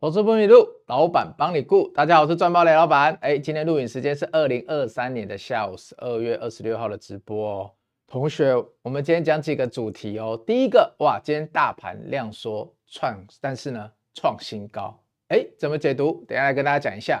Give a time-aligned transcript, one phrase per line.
[0.00, 1.88] 投资不迷路，老板帮你顾。
[1.88, 3.18] 大家好，我是赚爆雷老板。
[3.20, 7.70] 哎，今天录影时间是二零二三年的下午十二月二十六号的直播哦。
[8.06, 10.40] 同学，我们今天讲几个主题哦。
[10.46, 14.96] 第一个，哇，今天大盘量缩创，但是呢创新高。
[15.30, 16.24] 哎，怎么解读？
[16.28, 17.20] 等下来跟大家讲一下。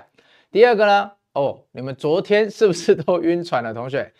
[0.52, 3.74] 第二个呢，哦，你们昨天是不是都晕船了？
[3.74, 4.12] 同学，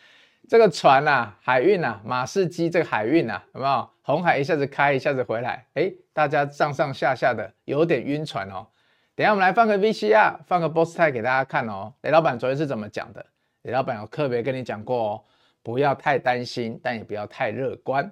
[0.49, 3.89] 这个船呐、啊，海运呐、啊，马士基这个海运呐、啊，有没有？
[4.09, 8.67] 红海一下子开，一下子回来，哎，大家上上下下的有点晕船哦。
[9.15, 11.93] 等下我们来放个 VCR，放个 Boss 泰给大家看哦。
[12.01, 13.27] 雷老板昨天是怎么讲的？
[13.65, 15.25] 雷老板有特别跟你讲过哦，
[15.63, 18.11] 不要太担心，但也不要太乐观。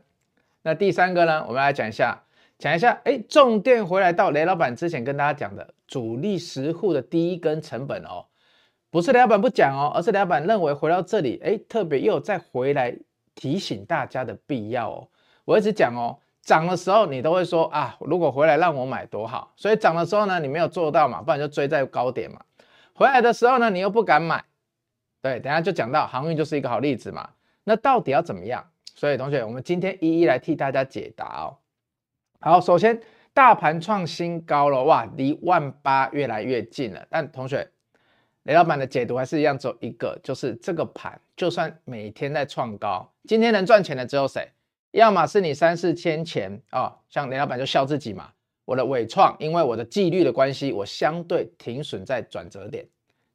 [0.61, 2.23] 那第三个呢，我们来讲一下，
[2.59, 8.27] 讲一下，哎，重电回来到雷老板之前跟大家讲的主力实户的第一根成本哦，
[8.91, 12.95] 不是雷老板不讲哦，而是雷老板认为回到这里，哎，特别又再回来
[13.35, 15.09] 提醒大家的必要哦。
[15.47, 19.53] 我一直讲哦，涨的时候你都会说啊，如果回来让我买多好。
[19.57, 22.41] 所以涨的时候呢，你没有做到嘛，不然就追在高点嘛。
[22.93, 24.45] 回来的时候呢，你又不敢买。
[25.23, 27.31] 对，等下就讲到航运就是一个好例子嘛。
[27.65, 28.65] 那到底要怎么样？
[28.95, 31.59] 所以同学，我们今天一一来替大家解答哦。
[32.41, 33.01] 好，首先
[33.33, 37.07] 大盘创新高了，哇，离万八越来越近了。
[37.09, 37.71] 但同学，
[38.43, 44.51] 雷老板的解读还是一样，只有一个，就是这个盘就算每天在创高，今天能赚钱的只有谁？
[44.97, 48.31] 要么是你三四千钱哦，像雷老板就笑自己嘛。
[48.65, 52.83] 我的纬创，因为我的纪律的关系，我相对停损在转折点。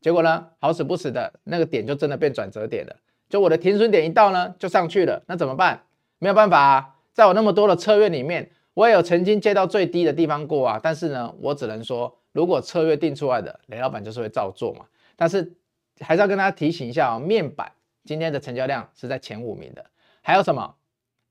[0.01, 2.95] 结果呢，好死不死的那个点就真的变转折点了。
[3.29, 5.23] 就我的停损点一到呢，就上去了。
[5.27, 5.83] 那怎么办？
[6.17, 10.79] 没有办法啊，在我那么多的策略里面，我也有曾经接到最低的地方过啊。
[10.81, 14.85] 但是呢，我只能说，如果策略定出来的，雷老板就是会照做嘛。
[15.15, 15.53] 但是
[15.99, 17.71] 还是要跟大家提醒一下哦，面板
[18.03, 19.85] 今天的成交量是在前五名的，
[20.23, 20.75] 还有什么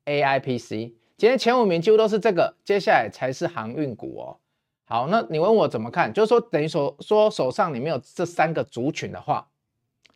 [0.07, 4.37] ？AIPC 今天前五名几乎都是这个，接下来才是航运股哦。
[4.85, 6.13] 好，那你问我怎么看？
[6.13, 9.49] 就是说等于说说手上你没有这三个族群的话，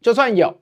[0.01, 0.61] 就算有，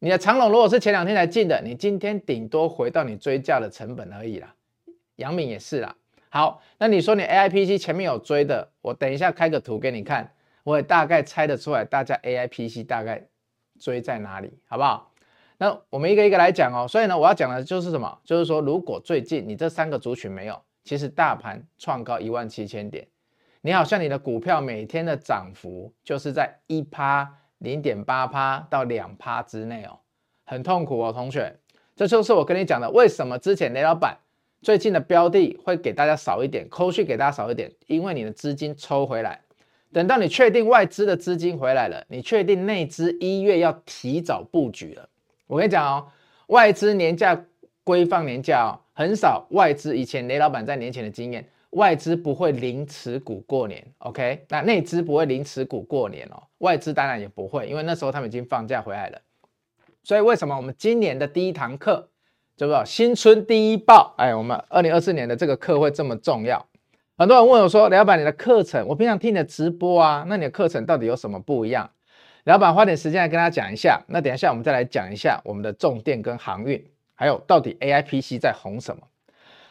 [0.00, 4.54] 你的长龙如果是前两天才进的，你今天顶多回到你追价的成本而已啦。
[5.16, 5.94] 杨敏也是啦。
[6.28, 10.34] 好，那你说你 AIPC 前面有追的，我等一下开个图给你看，
[10.64, 13.24] 我也大概猜得出来，大家 AIPC 大概
[13.78, 15.13] 追在哪里，好不好？
[15.58, 18.18] 那我们一个一个来讲哦，所以呢，我要讲的就是什么？
[18.24, 23.06] 就是说，如果最近你这三个族群没有，其实大盘创高一万七千点，
[23.60, 29.98] 你好像你的股票每天的涨幅就是在一趴、零点八趴到两趴之内哦，
[30.44, 31.56] 很痛苦哦，同学。
[31.96, 34.18] 这就是我跟你讲的，为什么之前雷老板
[34.60, 39.40] 最近的标的会给大家少一点，扣去给大家少一点，因为你的资金抽回来，
[39.92, 45.08] 等到你确定外资的资金回来了，你确定内资一月要提早布局了。
[45.46, 46.06] 我跟你讲哦，
[46.46, 47.38] 外资年假
[47.84, 54.44] 规放年假哦，很少外资以前雷老板在年前的经验，外资不会零持股过年，OK？
[54.48, 59.20] 那内资不会零持股过年哦，外资当然也不会，因为那时候他们已经放假回来了。
[60.02, 62.08] 所以为什么我们今年的第一堂课，
[62.56, 62.84] 叫做？
[62.84, 66.64] 新春第一报，哎，我们二零二四年的这个课会这么重要？
[67.16, 71.90] 很多人问我说，雷老板，你的课程，我平常听你的直播啊，那你的课程到底有什么不一样？
[72.44, 76.84] 老板花点时间来跟大家讲一下，那等一下我们再来讲一下我们的重电跟航运，
[77.14, 79.02] 还有到底 AIPC 在红什么？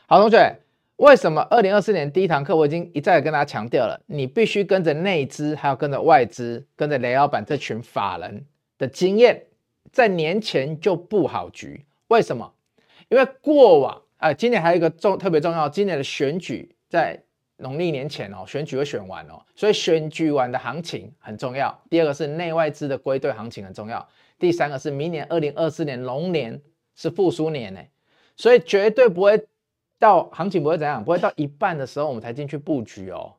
[0.07, 0.55] 好，同学，
[0.95, 8.43] 为什么二零二四年第一堂课我已经一再跟大家强调了，你必须跟着内资，还有跟着外资，跟着雷老板这群法人
[8.79, 9.43] 的经验，
[9.91, 11.85] 在年前就布好局。
[12.07, 12.53] 为什么？
[13.09, 17.21] 因为过往啊、今年还有一个重特别重要，今年的选举在。
[17.57, 21.77] 农历年前哦，选举会选完哦，所以选举完的行情很重要。
[21.89, 24.07] 第二个是内外资的归队行情很重要。
[24.39, 26.61] 第三个是明年二零二四年龙年
[26.95, 27.81] 是复苏年呢，
[28.35, 29.47] 所以绝对不会
[29.99, 33.35] 到行情不会怎样，不会到一半的时候我们才进去布局哦。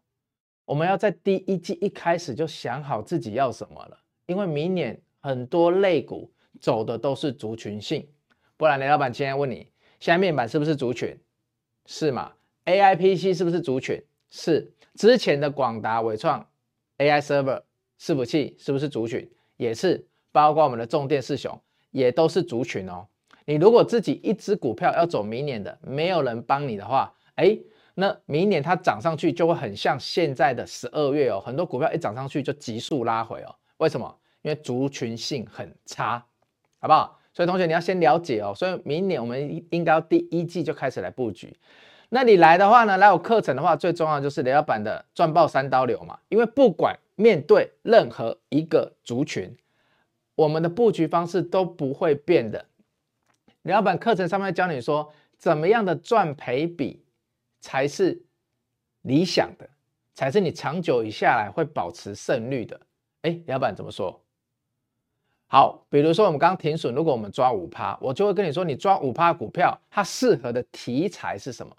[0.65, 8.09] 我们要在第一季一开始就想好自己要什么了，因为明年很多类股走的都是族群性，
[8.57, 9.69] 不然雷老板今天问你，
[10.01, 11.15] 现在面板是不是族群？
[11.85, 12.33] 是吗
[12.65, 14.03] ？AIPC 是不是族群？
[14.31, 16.45] 是之前的广达、伟创、
[16.99, 17.63] AI server
[18.01, 19.31] 伺服器是不是族群？
[19.57, 21.57] 也是，包括我们的重电四雄
[21.93, 23.07] 也都是族群哦。
[23.45, 27.57] 你如果自己一只股票要走明年的，没有人帮你的话，哎，
[27.95, 33.55] 那明年它涨上去就会很像现在的十二月哦，很多股票一涨上去就急速拉回哦。
[33.77, 34.19] 为什么？
[34.43, 36.19] 因为族群性很差，
[36.81, 37.21] 好不好？
[37.33, 38.53] 所以同学你要先了解哦。
[38.55, 41.57] 所以明年我们应该要第一季就开始来布局。
[42.15, 46.17] 那你来的话呢，来我课程的话，最重要就是雷老板的赚爆三刀流嘛。
[46.29, 49.53] 因为不管面对任何一个族群，
[50.37, 52.67] 我们的布局方式都不会变的。
[53.63, 57.03] 雷老板课程上面教你说，怎么样的赚赔比
[57.61, 58.23] 才是
[59.03, 59.69] 理想的，
[60.15, 62.81] 才是你长久以下来会保持胜率的。
[63.23, 64.23] 哎，老板怎么说？
[65.49, 71.77] 好，比如说我们刚停损，如果我们抓五趴，我就会跟你说，你抓五趴股票，它适合的题材是什么？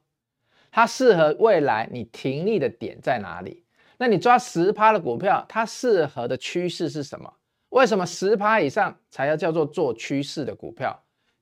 [0.76, 3.64] 它适合未来你停利的点在哪里？
[3.98, 7.34] 那你抓十趴的股票，它适合的趋势是什么？
[7.70, 10.94] 为什么十趴以上才要叫做做趋势的股票？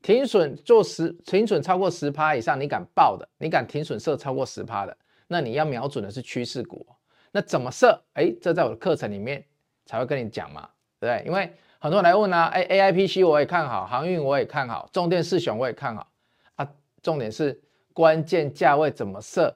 [0.03, 4.95] 停损做十，停损超过十趴以上，你敢报的，你敢停损设超过十趴的，
[5.25, 6.85] 那你要瞄准的是趋势股。
[7.31, 7.99] 那怎么设？
[8.13, 9.43] 哎，这在我的课程里面
[9.87, 10.69] 才会跟你讲嘛，
[10.99, 11.25] 对不对？
[11.25, 16.07] 因为很多人来问啊，哎，AIPC 我也看好，航运我也看好，重电四雄我也看好
[16.53, 16.69] 啊。
[17.01, 17.59] 重点是
[17.93, 19.55] 关键价位怎么设？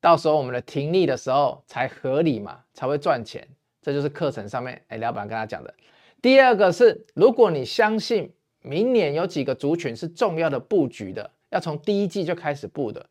[0.00, 3.46] 到时候我们的停利的时候才合理嘛，才会赚钱。
[3.80, 5.72] 这就是课程上面哎，老板跟他讲的。
[6.20, 13.06] 第二个是，如果你相信明年有几个族群是重要的布局的，要从第一季就开始布的。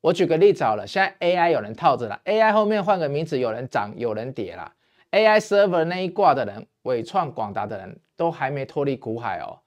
[0.00, 4.72] 我举个例子好了，现在 AI 有人套着了，AI 后面换个名字，有人涨，有人跌了。
[5.10, 9.58] AI server 那一挂的人，纬创、广达的人都还没脱离苦海哦，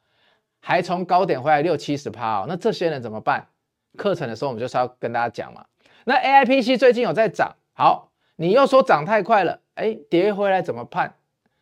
[0.62, 2.46] 还从高点回来六七十趴哦。
[2.48, 3.48] 那这些人怎么办？
[3.98, 5.66] 课程的时候我们就是要跟大家讲嘛。
[6.06, 11.16] 那 AIPC 最近有在涨，好，你又说涨太快了，哎，跌回来怎么判？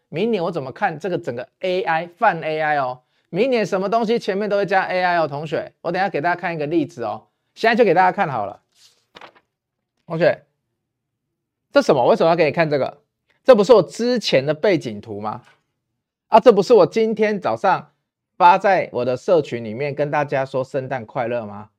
[0.10, 3.02] 明年我怎么看这个整个 AI 泛 AI 哦？
[3.30, 7.28] 明年什么东西前面都会加 AI 哦，同学，我等下给大家看一个例子哦。
[7.56, 8.62] 现在就给大家看好了，
[10.06, 10.46] 同学，
[11.72, 12.06] 这什么？
[12.06, 13.02] 为什么要给你看这个？
[13.44, 15.42] 这不是我之前的背景图吗？
[16.28, 17.92] 啊，这不是我今天早上
[18.38, 21.70] 发在我的社群里面跟大家说圣诞快乐吗？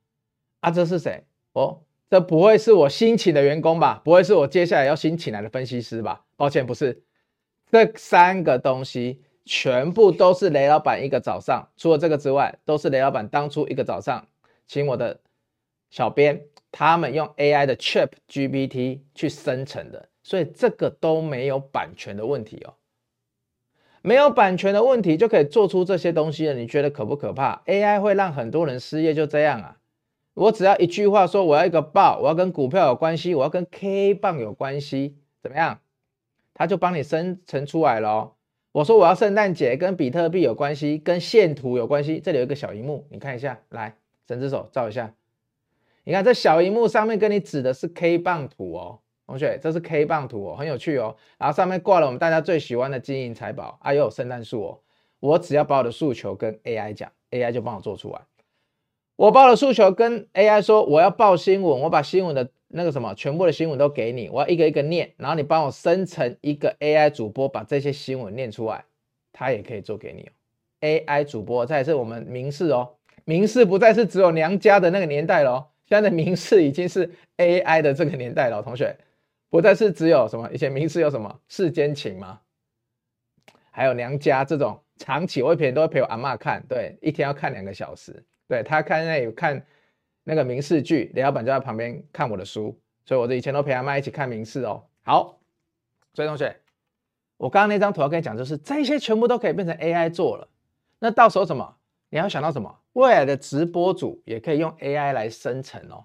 [0.61, 1.25] 啊，这是谁？
[1.53, 4.01] 哦，这不会是我新请的员工吧？
[4.05, 6.25] 不会是我接下来要新请来的分析师吧？
[6.37, 7.03] 抱歉，不是。
[7.71, 14.27] 这三个东西全部都是雷老板一个早上，除了这个之外，都是雷老板当初一个早上
[14.67, 15.21] 请我的
[15.91, 20.09] 小编他们用 AI 的 ChatGPT 去生成的。
[20.23, 22.75] 所以这个都没有版权的问题哦，
[24.03, 29.77] 没有版权的问题就可以做出这些东西了，你觉得可不可怕？AI 会让很多人失业，就这样啊？
[30.39, 35.81] 我只要一句话说，我要一个报，我要跟股票有关系，我要跟 K 棒有关系，怎么样？
[36.55, 38.33] 它就帮你生成出来了哦。
[38.71, 43.97] 我说我要圣诞节跟比特币有关系，跟线图有关系，这里有一个小荧幕，你看一下，来，
[44.27, 45.13] 整只手照一下，
[46.05, 49.01] 你看这小荧幕上面跟你指的是 K 棒图哦。
[49.27, 51.17] 同学，这是 K 棒图哦，很有趣哦。
[51.37, 54.79] 然后上面挂了我们大家最喜欢的金银财宝，啊，又有圣诞树哦。
[55.19, 58.21] 我只要把我的诉求跟 AI 讲，AI 就帮我做出来。
[59.19, 68.85] 我把我的诉求跟 AI 说，我要报新闻，我把新闻的那个什么全部的新闻都给你，我要一个一个念，然后你帮我生成一个 AI 主播，把这些新闻念出来，
[69.33, 70.31] 它也可以做给你。
[70.81, 72.89] AI 主播，这也是我们民视哦，
[73.25, 78.97] 民视不再是只有娘家的那个年代了哦，现在的民视已经是 AI 的这个年代了，同学。
[79.51, 82.39] 不再是只有什么以前民视有什么世间情吗？
[83.73, 89.65] 还有娘家这种长期，我以前都会陪我阿嬷看，对，一天要看两个小时，对，他看那有看
[90.25, 94.83] 那个名视剧，李老板就在旁边看我的书，所以我这以前都陪阿妈一起看名视哦。
[95.03, 95.39] 好，
[96.15, 96.57] 所以同学，
[97.37, 100.49] 我刚刚那张图要跟你讲，就是这些全部都可以变成 AI 做了，
[100.99, 101.77] 那到时候什么？
[102.11, 102.75] 你要想到什么？
[102.95, 106.05] 未来的直播主也可以用 AI 来生成哦。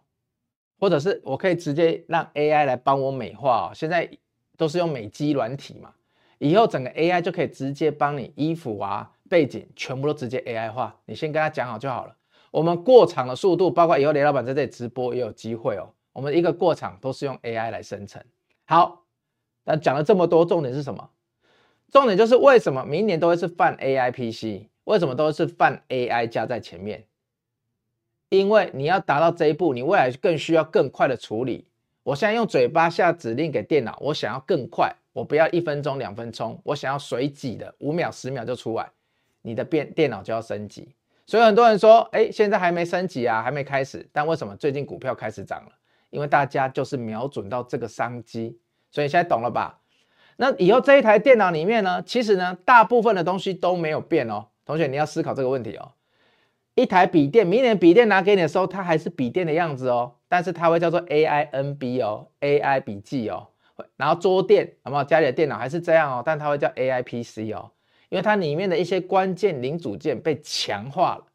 [0.80, 4.10] 或者是我可以直接让 AI 来帮我美化哦，现在
[4.58, 5.94] 都是用美肌软体嘛，
[6.40, 12.14] 以后整个 AI 就可以直接帮你衣服啊、背景全部都直接 AI 化，你先跟他讲好就好了。
[12.54, 15.90] 我们过场的速度，包括以后雷老板在这里直播也有机会哦。
[16.12, 18.24] 我们一个过场都是用 AI 来生成。
[18.66, 19.06] 好，
[19.64, 21.10] 那讲了这么多，重点是什么？
[21.90, 24.70] 重点就是为什么明年都会是泛 AI PC？
[24.84, 27.04] 为什么都是泛 AI 加在前面？
[28.30, 31.66] 因为你要达到这一步，你未来更需要更快的处理。
[32.04, 38.92] 我现在用嘴巴下指令给电脑，我想要更快，我不要一分钟、两分钟，我想要随机的五秒、十秒就出来。
[39.42, 40.94] 你的电电脑就要升级。
[41.26, 44.08] 所以很多人说，哎，现在还没升级啊，还没开始。
[44.12, 45.72] 但为什么最近股票开始涨了？
[46.10, 48.60] 因为大家就是瞄准到这个商机。
[48.92, 49.80] 所以现在懂了吧？
[50.38, 54.48] 那以后这一台电脑里面呢，其实呢，大部分的东西都没有变哦。
[54.66, 55.94] 同学，你要思考这个问题哦。
[56.76, 63.48] 一台笔电，明年笔电拿给你的时候，它还是笔电的样子哦，但是它会叫做 AINB 哦，AI 笔记哦，
[63.96, 65.04] 然后桌垫，好不好？
[65.04, 67.70] 家里的电脑还是这样哦，但它会叫 AI PC 哦，
[68.14, 71.26] 因为它里面的一些关键零组件被强化了。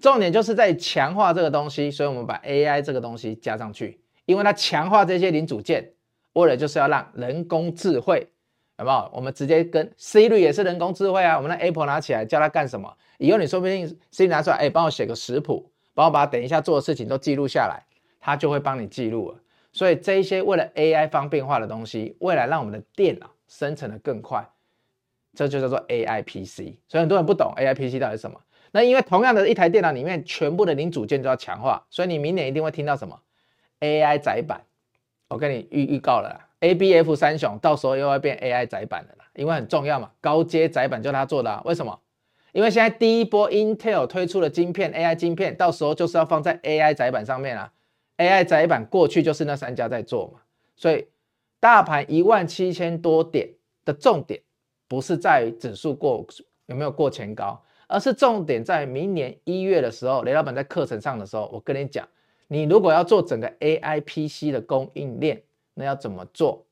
[0.00, 5.92] 重点就是在强化这个东西，所以我们把 AI 这个东西加上去，因为它强化这些零组件，
[6.32, 8.26] 为了就是要让人工智慧。
[8.76, 9.08] 好不好？
[9.14, 11.36] 我们直接跟 Siri 也是人工智慧啊。
[11.36, 12.92] 我们的 Apple 拿起来叫它干什么？
[13.18, 17.84] 以后你说不定 Siri 拿出来，哎，帮我写个食谱，帮我把等一下做的事情都记录下来，
[18.18, 19.38] 它就会帮你记录了。
[19.72, 24.48] 所以这一些为了 AI 方便化的东西，未来让我们的电脑生成的更快，
[25.34, 26.76] 这就叫做 AI PC。
[26.88, 28.40] 所以很多人不懂 AI PC 到底是什么。
[28.72, 33.20] 那因为同样的一台电脑里面，全部的零组件都要强化，所以你明年一定会听到什么
[33.80, 34.62] AI 载板。
[35.28, 41.62] 我跟你预预告了啦，ABF 三雄到时候又要变 AI 载板了啦，因为很重要嘛，高阶载板就是它做的啊。
[41.64, 41.98] 为什么？
[42.52, 47.72] 因为现在第一波 Intel 推出的晶片 AI 晶片，到时候就是要放在 AI 载板上面啊。
[48.18, 50.40] AI 载板过去就是那三家在做嘛，
[50.76, 51.08] 所以
[51.60, 53.54] 大盘一万七千多点
[53.86, 54.42] 的重点
[54.92, 56.22] 不是在指数过
[56.66, 62.06] 有没有过前高，而是重点在明年一月的时候，雷老板在课程上的时候，我跟你讲，
[62.48, 65.40] 你如果要做整个 AI PC 的供应链，
[65.72, 66.66] 那要怎么做？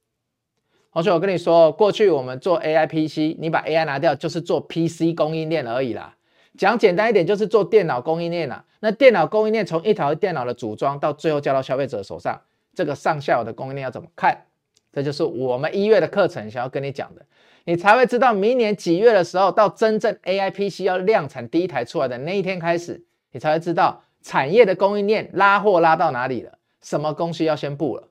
[0.92, 6.14] 同学，我跟你说，过去我们做 AI PC，你把 AI 拿掉，就是做 PC 供应链而已啦。
[6.58, 8.62] 讲简单一点，就是做电脑供应链啦。
[8.80, 12.38] 那电脑供应链从一台电脑的组装到最后交到消费者手上，
[12.74, 14.44] 这个上下游的供应链要怎么看？
[14.92, 17.24] 这就是我们一月的课程想要跟你讲的，
[17.64, 28.08] 你才会知道明年几月的时候，到真正 AI PC 要量产第一台出来的那一天开始，你才会知道产业的供应链拉货拉到哪里了，什么东西要先布了。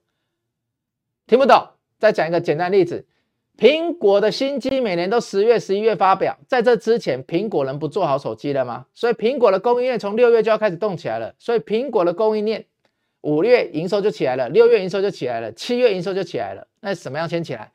[1.28, 1.68] 听不懂？
[2.00, 3.06] 再讲一个简单例子。
[3.58, 8.86] 苹果的新机每年都十月、十一月发表，在这之前，苹果能不做好手机了吗？
[8.94, 11.36] 所以苹果的供应链从六月就要开始动起来了。
[11.38, 12.66] 所以苹果的供应链
[13.22, 16.68] 五月营收就起来了，六月营收就起来了，七月营收就起来了。
[16.82, 17.72] 那什么样先起来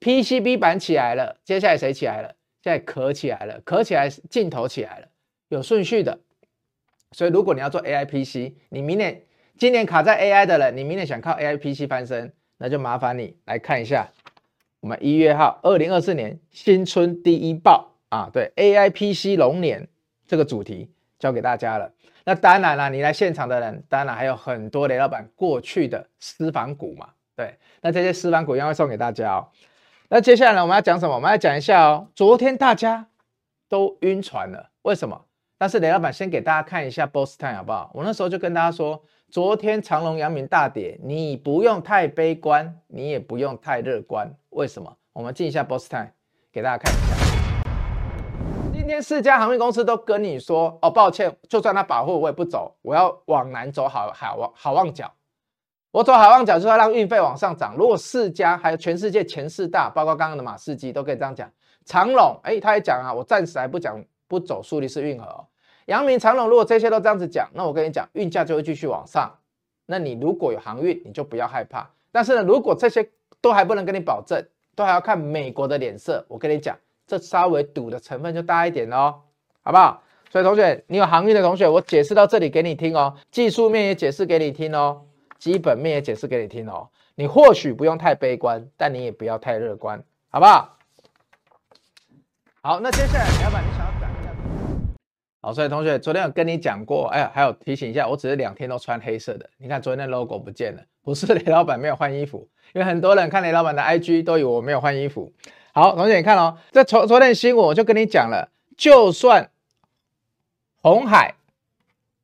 [0.00, 2.34] ？PCB 板起来了，接下来谁起来了？
[2.62, 5.08] 现在壳起来了，壳起来镜头起来了，
[5.48, 6.18] 有顺序的。
[7.12, 9.22] 所以如果你要做 AI PC，你明年
[9.56, 14.10] 今年卡在 AI 的人，你明年想靠 AI PC 翻身，那就麻烦你来看一下。
[14.80, 19.88] 我们一月号，二零二四年新春第一报啊，对 AI PC 龙年
[20.26, 21.90] 这个主题交给大家了。
[22.24, 29.48] 那当然了，你来现场的人，当然还有很多雷老板过去的私房股嘛，对，那这些私房股一样会送给大家哦。
[30.08, 31.14] 那接下来呢，我们要讲什么？
[31.14, 32.08] 我们要讲一下哦。
[32.14, 33.06] 昨天大家
[33.68, 35.24] 都晕船了，为什么？
[35.58, 37.90] 但是雷老板先给大家看一下 Boss Time 好不好？
[37.94, 39.02] 我那时候就跟大家说。
[39.28, 44.32] 昨天长隆、阳明大跌，你不用太悲观，你也不用太乐观。
[44.50, 44.96] 为什么？
[45.12, 46.10] 我们进一下 Boss Time，
[46.52, 47.25] 给大家看一下。
[48.86, 55.12] 今天四家航运公司都跟你说，哦，抱歉，就算他保护，我也不走，我要往南走好，好望好望角。
[55.90, 57.74] 我走好望角，就是要让运费往上涨。
[57.76, 61.50] 如果四家还有全世界前四大，包括刚刚的马士基，都可以这样讲。
[61.84, 65.44] 长荣，哎，他也讲啊，我暂时还不讲不走苏黎世运河哦。
[65.86, 69.36] 阳明长荣，如果这些都这样子讲，那我跟你讲，运价就会继续往上。
[69.86, 71.90] 那你如果有航运，你就不要害怕。
[72.12, 76.24] 但是呢，如果这些都还不能跟你保证，都还要看美国的脸色。
[76.28, 79.14] 我跟你讲，这稍微赌的成分就大一点哦，
[79.62, 80.02] 好不好？
[80.28, 85.02] 所以同学，你有航运的同学，我解释到这里给你听哦，技术面也解释给你听哦，
[85.38, 86.88] 基本面也解释给你听哦。
[87.14, 90.76] 你或许不用太悲观，但你也不要太乐观，好不好？
[92.60, 94.30] 好，那接下来老板，你想要讲一下？
[95.40, 99.48] 好，所以同学，昨天有跟你讲过，哎，还有提醒一下，我只是两天都穿黑色的。
[99.56, 105.32] 你看昨天的 logo 不见了，不是雷老板没有换衣服，因为很多人看雷老板的 IG 都以为我没有换衣服。
[105.76, 109.50] 好，同学你看哦，这昨昨天的新闻我就跟你讲了，就算
[110.80, 111.34] 红海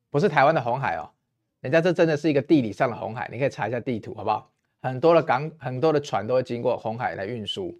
[0.09, 1.11] 不是台湾的红海哦，
[1.61, 4.49] 人家这真的是一个地理上的红海，你可以查一下地图好不好？
[4.81, 7.79] 很多的港，很多的船都会经过红海来运输。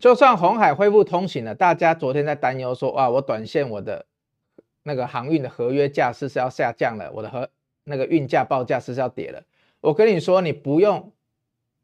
[0.00, 4.04] 就算红海恢复通行了，大家昨天在担忧说，哇，我短线我的
[4.82, 7.12] 那个航运的合约价是是要下降了？
[7.12, 7.48] 我的合
[7.84, 9.44] 那个运价报价是是要跌了？
[9.80, 11.12] 我跟你说，你不用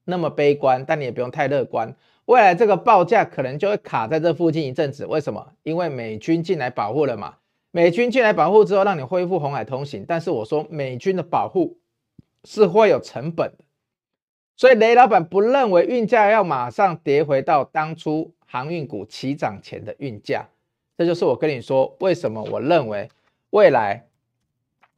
[0.03, 1.95] 那么悲观，但你也不用太乐观。
[2.27, 5.05] 未来这个报价可能就会卡在这附近一阵子。
[5.07, 5.53] 为什么？
[5.63, 7.37] 因为美军进来保护了嘛。
[7.71, 10.05] 美军进来保护之后，让你恢复红海通行。
[10.07, 11.79] 但是我说，美军的保护
[12.45, 13.65] 是会有成本的。
[14.57, 20.47] 所以雷老板不认为运价要马上跌回到当初航运股起涨前的运价，
[20.97, 23.11] 这就是我跟你说为什么我认为
[23.51, 24.07] 未来，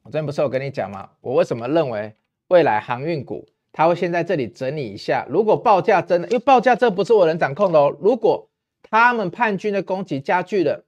[0.02, 1.08] 我之前不是有跟你讲吗？
[1.22, 2.12] 我为什么认为
[2.48, 5.26] 未来航运股他会先在这里整理一下？
[5.28, 7.94] 如果报价真的，因为报价这不是我能掌控的哦。
[8.00, 8.48] 如果
[8.80, 10.82] 他们叛军的攻击加剧了，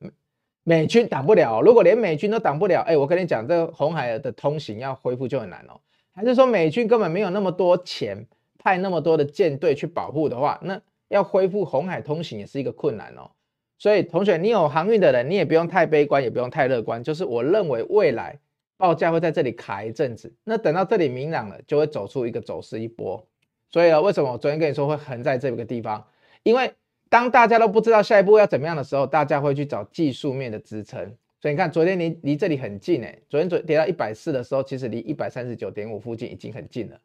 [0.64, 1.61] 美军挡不了。
[1.61, 5.78] 如果连美军都挡不了，哎，我跟你讲，这个红海的通行要恢复就很难哦。
[6.14, 8.26] 还是说美军根本没有那么多钱？
[8.59, 13.30] 派那么多的舰队去保护的话，那要恢复红海通行也是一个困难哦。
[13.78, 17.04] 所以同学，你有航运的人，你也不用太悲观，也不用太乐观。
[17.04, 18.38] 就是我认为未来
[18.79, 23.23] 报价会在这里卡一阵子，那等到这里明朗了，就会走出一个走势一波。
[23.69, 26.03] 所以啊，为什么我昨天跟你说会横在这个地方？
[26.45, 26.73] 因为
[27.11, 31.15] 当大家都不知道下一步要怎么样的时候，大家会去找技术面的支撑。
[31.41, 36.99] 所以你看，昨天离离这里很近诶，昨天昨跌到一百四的时候，其实离一百三十九点五附近已经很近了。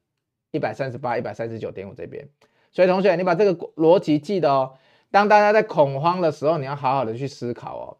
[0.51, 2.27] 一百三十八、一百三十九点五这边。
[2.71, 4.73] 所以同学，你把这个逻辑记得哦。
[5.11, 7.97] 当大家在恐慌的时候，你要好好的去思考哦。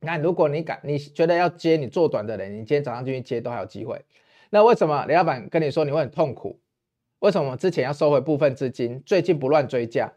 [0.00, 4.00] 那如果你敢，你觉得要接你做短的人，你今天早上进去接都还有机会。
[4.50, 6.58] 那为什么雷老板跟你说你会很痛苦？
[7.20, 9.02] 为什么之前要收回部分资金？
[9.04, 10.12] 最近不乱追价，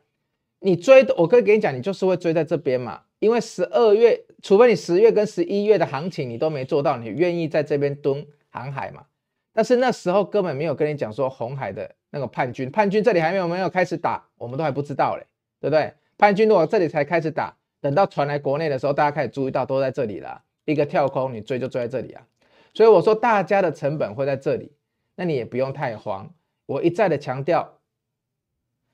[0.59, 3.01] 你追，我可以跟你讲，你就是会追在这边嘛。
[3.19, 9.05] 因为十二月，除非你十月跟十一月的行情你都没做到，你愿意在这边蹲航海嘛？
[9.53, 15.25] 但是那时候根本没有跟你讲说红海的那个叛军，叛军这里还没有没有开始打，我们都还不知道嘞，
[15.59, 15.93] 对不对？
[16.17, 22.25] 叛军如果这里才开始打，等到传来国内的时候，大家开始注意到都在这里了，一个跳空你追就追在这里啊。
[22.73, 24.71] 所以我说大家的成本会在这里，
[25.15, 26.33] 那你也不用太慌。
[26.65, 27.73] 我一再的强调，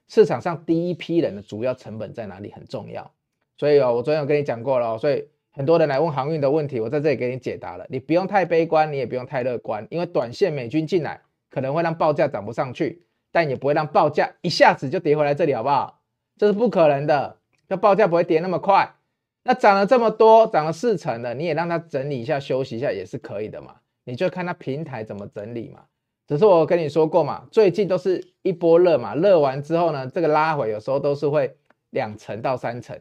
[0.07, 3.11] 市场上第一批人的主要成本在哪里很重要。
[3.57, 7.85] 所以哦，我昨天有跟你讲过了，所以很多人来问航运的问题，我在这里给你解答了。
[7.89, 16.01] 你不用太悲观，你也不用太乐观，因为短线美军进来可能会让报价涨不上去，但也不会让报价一下子就跌回来这里，好不好？
[16.37, 17.37] 这是不可能的，
[17.69, 18.95] 那报价不会跌那么快。
[19.43, 23.77] 那涨了这么多，涨了四成了，你也让它整理一下，休息一下也是可以的嘛。
[24.03, 25.85] 你就看它平台怎么整理嘛。
[26.27, 31.55] 只是我跟你说过嘛，最近都是一波热嘛，热完之后呢，这个拉回有时候都是会
[31.91, 32.99] 两成到三成，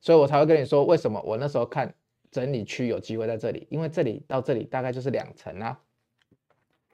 [0.00, 1.92] 所以我才会跟你说为什么我那时候看
[2.30, 5.78] 整理区有机会在这里，因为这里到这里大概就是两成啊。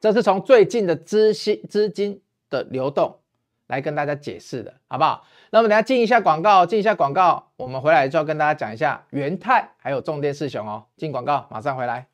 [0.00, 3.18] 这是从最近的资金资金的流动
[3.66, 5.26] 来跟大家解释的，好不好？
[5.50, 10.84] 那我们等下进一下广告，进一下广告，我们回来就要跟大家讲一下元泰还有重电四雄哦。
[10.96, 12.06] 进广告，马上回来。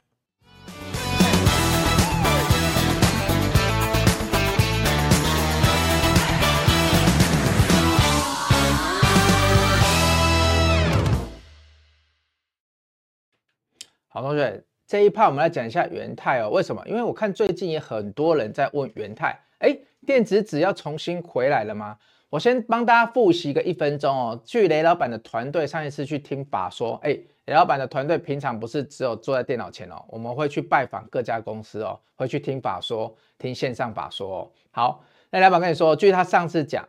[14.09, 16.51] 好，同学，这一趴我们来讲一下元泰哦。
[16.51, 16.83] 为什么？
[16.87, 19.75] 因为我看最近也很多人在问元泰，哎，
[20.07, 21.97] 电子纸要重新回来了吗？
[22.29, 24.41] 我先帮大家复习个一分钟哦。
[24.45, 27.11] 据雷老板的团队上一次去听法说，哎，
[27.45, 34.51] 雷老板的团队平常不是只有坐在电脑前哦，我们会去拜访各家公司哦，会去听法说，听线上法说哦。
[34.71, 36.89] 好，那雷老板跟你说，据他上次讲，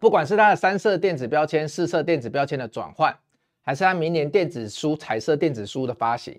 [0.00, 3.16] 不管是他的三色电子标签、四色电子标签的转换。
[3.64, 6.36] 还是他明年电子书彩色电子书的发行，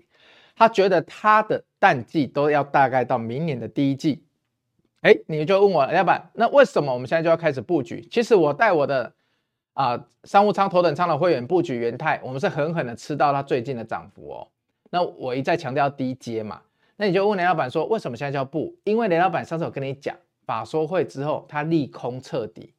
[0.54, 4.22] 他觉得他的淡季都要大概到明年的第一季。
[5.04, 8.00] 哎，你就问我，老板，那为什么我们现在就要开始布局？
[8.10, 9.12] 其实我带我的
[9.74, 14.48] 啊、商务舱、头等舱的会员布局元泰，我们是狠狠的吃到它最近的涨幅哦。
[14.88, 16.62] 那我一再强调低阶嘛，
[16.96, 18.74] 那你就问雷老板说，为什么现在叫布？
[18.84, 22.72] 因为雷老板上次有跟你讲，法说会之后它利空彻底，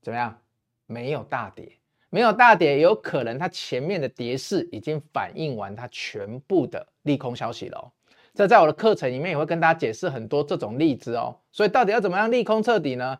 [0.00, 0.38] 怎么样？
[0.86, 1.72] 没有大跌。
[2.10, 7.90] 没有大跌，有可能它前面的跌势已经反映完它全部的利空消息了哦。
[8.34, 11.36] 这在我的课程里面也会跟大家解释很多这种例子哦。
[11.50, 13.18] 所以到底要怎么样利空彻底呢？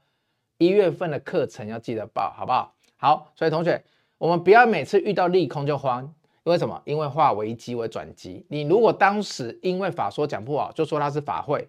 [0.58, 2.74] 一月份的课程要记得报，好不好？
[2.96, 3.82] 好，所以同学，
[4.18, 6.02] 我们不要每次遇到利空就慌，
[6.44, 6.80] 因为什么？
[6.84, 8.44] 因为化危机为转机。
[8.48, 11.68] 你如果当时因为法说讲不好，就说它是法会，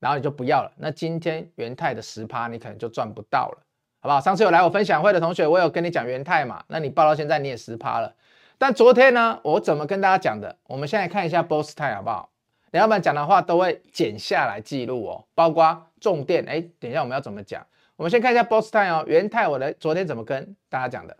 [0.00, 3.58] 然后你就不要了，那今天元泰的十趴你可能就赚不到了。
[4.00, 4.20] 好不好？
[4.20, 6.62] 上次有来我分享会的同学，我有跟你讲元泰嘛？
[6.68, 8.14] 那你报到现在你也十趴了。
[8.58, 10.56] 但昨天呢，我怎么跟大家讲的？
[10.66, 12.30] 我们现在看一下 Boss Time 好不好？
[12.74, 16.44] 雷老板讲的话都会剪下来记录哦，包括重点。
[16.44, 17.64] 哎，等一下我们要怎么讲？
[17.94, 21.16] 我们先看一下 Boss Time 哦，元泰我的昨天怎么跟大家讲的？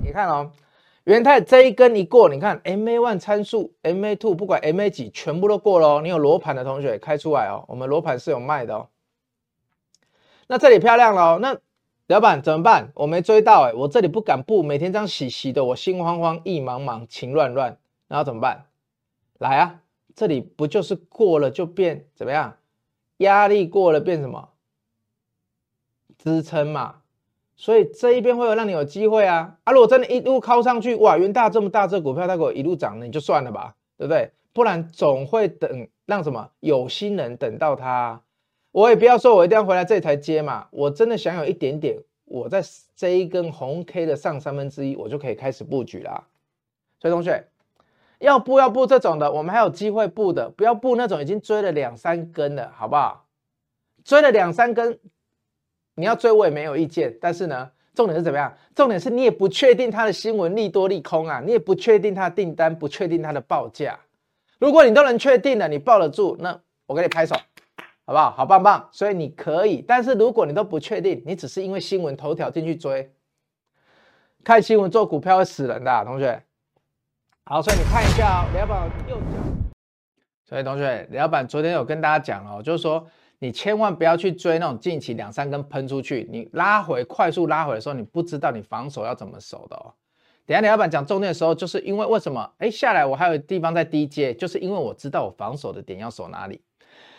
[0.00, 0.52] 你看哦，
[1.02, 6.00] 元泰这一根一过，你看 MA one 参数，MA two 不管 MA 几，全部都过了哦。
[6.00, 8.86] 你有罗盘的同学开出来哦，我们罗盘是有卖的哦。
[10.46, 11.58] 那这里漂亮了哦，那
[12.06, 12.92] 老板怎么办？
[12.94, 18.66] 我没追到哎，我这里不敢布，每天这样洗洗的，我心慌慌，意茫茫，情乱乱，然后怎么办？
[19.38, 19.80] 来啊，
[20.14, 22.56] 这里不就是过了就变怎么样？
[23.18, 24.50] 压力过了变什么？
[26.16, 26.96] 支撑嘛。
[27.56, 29.72] 所以这一边会有让你有机会啊啊！
[29.72, 34.30] 如果真的一路靠上去，哇，元大这么大这股票，它给我一路涨，你就算了吧，对不对？
[34.52, 38.22] 不然总会等让什么有心人等到它。
[38.70, 40.68] 我也不要说，我一定要回来这里才接嘛。
[40.70, 42.62] 我真的想有一点点，我在
[42.94, 46.28] 这一根红 K 的上三分之一，我就可以开始布局啦。
[47.00, 47.44] 所以同学
[48.18, 53.26] 要布要布这种的，我们还有机会布的，不要布那种已经追了两三根了，好不好？
[54.04, 54.98] 追了两三根，
[55.94, 57.16] 你要追我也没有意见。
[57.20, 58.52] 但是呢，重点是怎么样？
[58.74, 63.98] 重点是你也不确定它的新闻利多利空啊，你也不确定它的订单，不确定它的报价。
[64.58, 67.36] 如果你都能确定了，你抱得住，那我给你拍手。
[68.04, 68.30] 好不好？
[68.30, 68.88] 好棒棒！
[68.90, 73.12] 所以你可以，但是如果你都不确定，你只是因为新闻头条进去追，
[74.42, 76.42] 看新闻做股票会死人的、同学。
[77.50, 79.38] 好，所以你看一下哦，你要不要右脚？
[80.44, 83.06] 所以同学，李老板昨天有跟大家讲哦，就是说
[83.38, 89.94] 你千万不要去追那种近期两三根喷出去，你拉回快速拉回的时候，你不知道你防守要怎么守的哦。
[90.44, 92.52] 等下李老板讲重点的时候，就是因为为什么？
[92.58, 96.60] 哎，下来我还有地方在低接，就是因为我知道我防守的点要守哪里。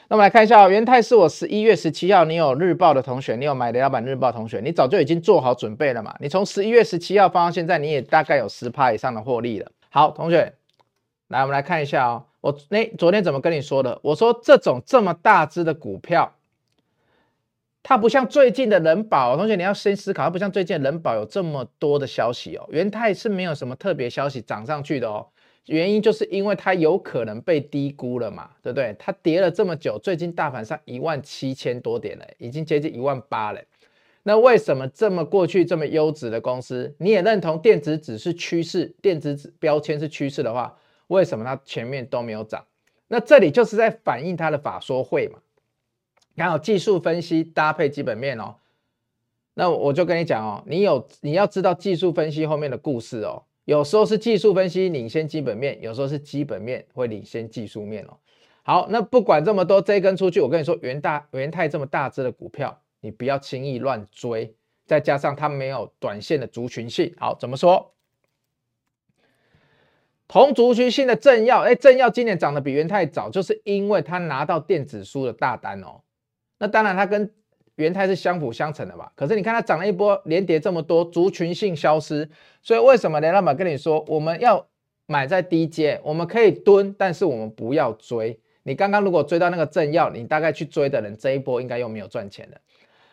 [0.10, 6.16] 那我们来看一下哦，元泰是我十一月十七号，你有日报的同学，你有买李老板日报同学，你早就已经做好准备了嘛？
[6.20, 9.72] 你从十一月十七号放到现在，你也大概有十趴以上的获利了。
[9.92, 10.54] 好，同学，
[11.30, 12.26] 来我们来看一下哦。
[12.42, 14.00] 我那昨天怎么跟你说的？
[14.04, 16.36] 我说这种这么大只的股票，
[17.82, 22.70] 它不像最近的人保，同学你要先思考，它不像最近人保有这么多的消息哦。
[22.72, 25.26] 元泰是没有什么特别消息涨上去的哦，
[25.66, 28.96] 原因就是因为它有可能被低估了嘛，对不对？
[29.00, 33.60] 它跌了这么久，最近大盘上一万七千多点了，已经接近一万八了。
[34.30, 40.78] 那为什么这么过去这么优质的公司，你也认同电子只是趋势，电子指标签是趋势的话？
[41.08, 42.64] 为什么它前面都没有涨？
[43.08, 45.40] 那这里就是在反映它的法说会嘛。
[46.36, 48.58] 然后技术分析搭配基本面哦。
[49.56, 53.42] 那我就跟你讲哦，你有你要知道技术分析后面的故事哦。
[53.66, 58.16] 有时候是技术分析领先基本面，有时候是基本面会领先技术面哦。
[58.62, 64.56] 好，那不管这么多，这一根出去，我跟你说，元大元泰这么大只的股票，你不要轻易乱追。
[64.86, 67.94] 再加上它没有短线的族群性，好，怎么说？
[70.28, 76.02] 同族群性的正耀，哎，正耀今年涨得比元泰早，就是因为他拿到电子书的大单哦。
[76.58, 77.32] 那当然，它跟
[77.76, 79.12] 元泰是相辅相成的吧。
[79.16, 82.30] 可是你看它涨了一波，连跌这么多，族群性消失。
[82.62, 84.68] 所以为什么雷老板跟你说，我们要
[85.06, 88.40] 买在低阶，我们可以蹲，但是我们不要追。
[88.64, 92.58] 你刚刚如果追到那个正耀，你大概去追的人，这一波应该又没有赚钱了。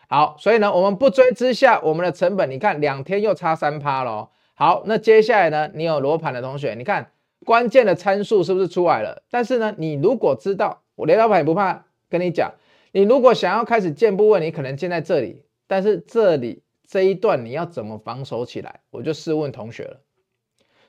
[0.09, 4.29] 好，所以呢，我们不追之下，我们的成本，你看两天又差三趴喽。
[4.53, 5.69] 好，那接下来呢？
[5.73, 7.11] 你有罗盘的同学，你看
[7.45, 9.23] 关键的参数是不是出来了？
[9.29, 12.53] 但是呢，你如果知道，我雷老板也不怕跟你讲，
[12.93, 18.79] 你如果想要开始建部位，你可能建在这里，但是这里这一段你要怎么防守起来？
[18.91, 19.99] 我就试问同学了。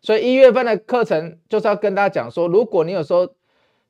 [0.00, 3.28] 所以一月份的课程就是要跟大家讲说，如果你有时候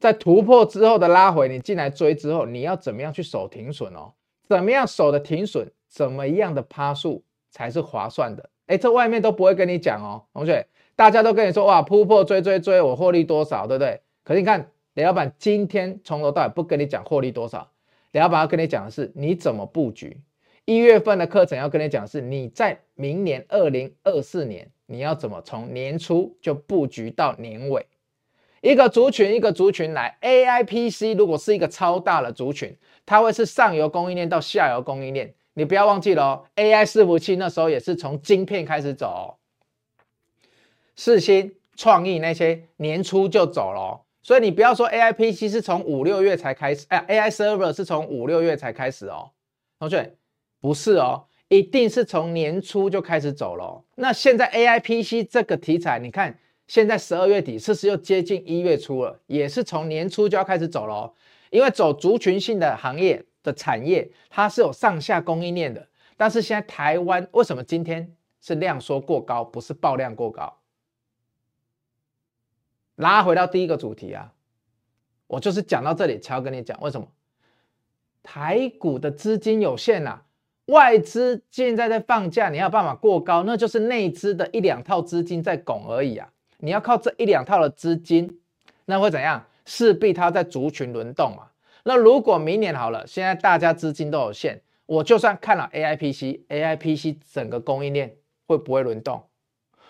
[0.00, 4.14] 在突破之后的拉回，你进来追之后，你要怎么样去守停损哦？
[4.48, 5.68] 怎么样守的停损？
[5.88, 8.50] 怎么样的趴数才是划算的？
[8.66, 14.00] 哎，这外面都不会跟你讲哦，同学，大家都跟你说哇，突破追追追，我获利多少，对不对？
[14.24, 17.70] 可是你看，雷老板今天从头到尾不跟你讲获利多少，
[18.12, 20.20] 雷老板要跟你讲的是你怎么布局。
[20.66, 27.86] 一月份的课程要跟你讲的是你在明年二零二四年你要怎么从年初就布局到年尾，
[28.60, 32.76] 一个族群一个族群来，AIPC 如果是一个超大的族群，
[33.08, 35.34] 它会是上游供应链到下游供应链。
[35.54, 39.24] 你不要忘记了哦，AI 伺服器那时候也是从晶片开始走哦，
[40.94, 49.30] 四星、创意那些年初就走了，所以你不要说 AI PC 是从五六月才开始，哎，AI server 是从五六月才开始哦，
[49.78, 50.14] 同学
[50.60, 53.82] 不是哦，一定是从年初就开始走了。
[53.94, 59.18] 那现在 AI PC 这个题材，你看现在十二月底，是不是又接近一月初了？
[59.26, 61.12] 也是从年初就要开始走了，
[61.50, 63.24] 因为走族群性的行业。
[63.40, 70.58] 的产业它是有上下供应链的，但是现在台湾为什么今天是量缩过高，不是爆量过高？
[72.96, 74.34] 拉回到第一个主题啊，
[75.28, 77.06] 我就是讲到这里才要跟你讲为什么
[78.24, 80.24] 台股的资金有限、啊，
[80.66, 88.40] 外资现在在放假，你要办法过高，那就是内资的一两套资金在拱而已啊，你要靠这一两套的资金，
[88.86, 89.46] 那会怎样？
[89.68, 91.48] 势必它在族群轮动嘛。
[91.84, 99.22] 那如果明年好了，现在大家资金都有限，我就算看了 AIPC，AIPC 整个供应链会不会轮动？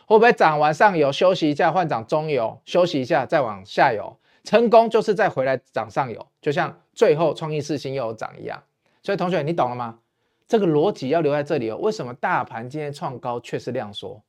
[0.07, 8.61] 会不会涨完上游休息一下换涨中游，休息一下再往下游，成功就是再回来涨上游，就像最后创意四星又有涨一样。
[9.03, 10.01] 所以同学你懂了吗？
[10.49, 11.77] 这个逻辑要留在这里哦。
[11.77, 14.21] 为什么大盘今天创高却是量缩，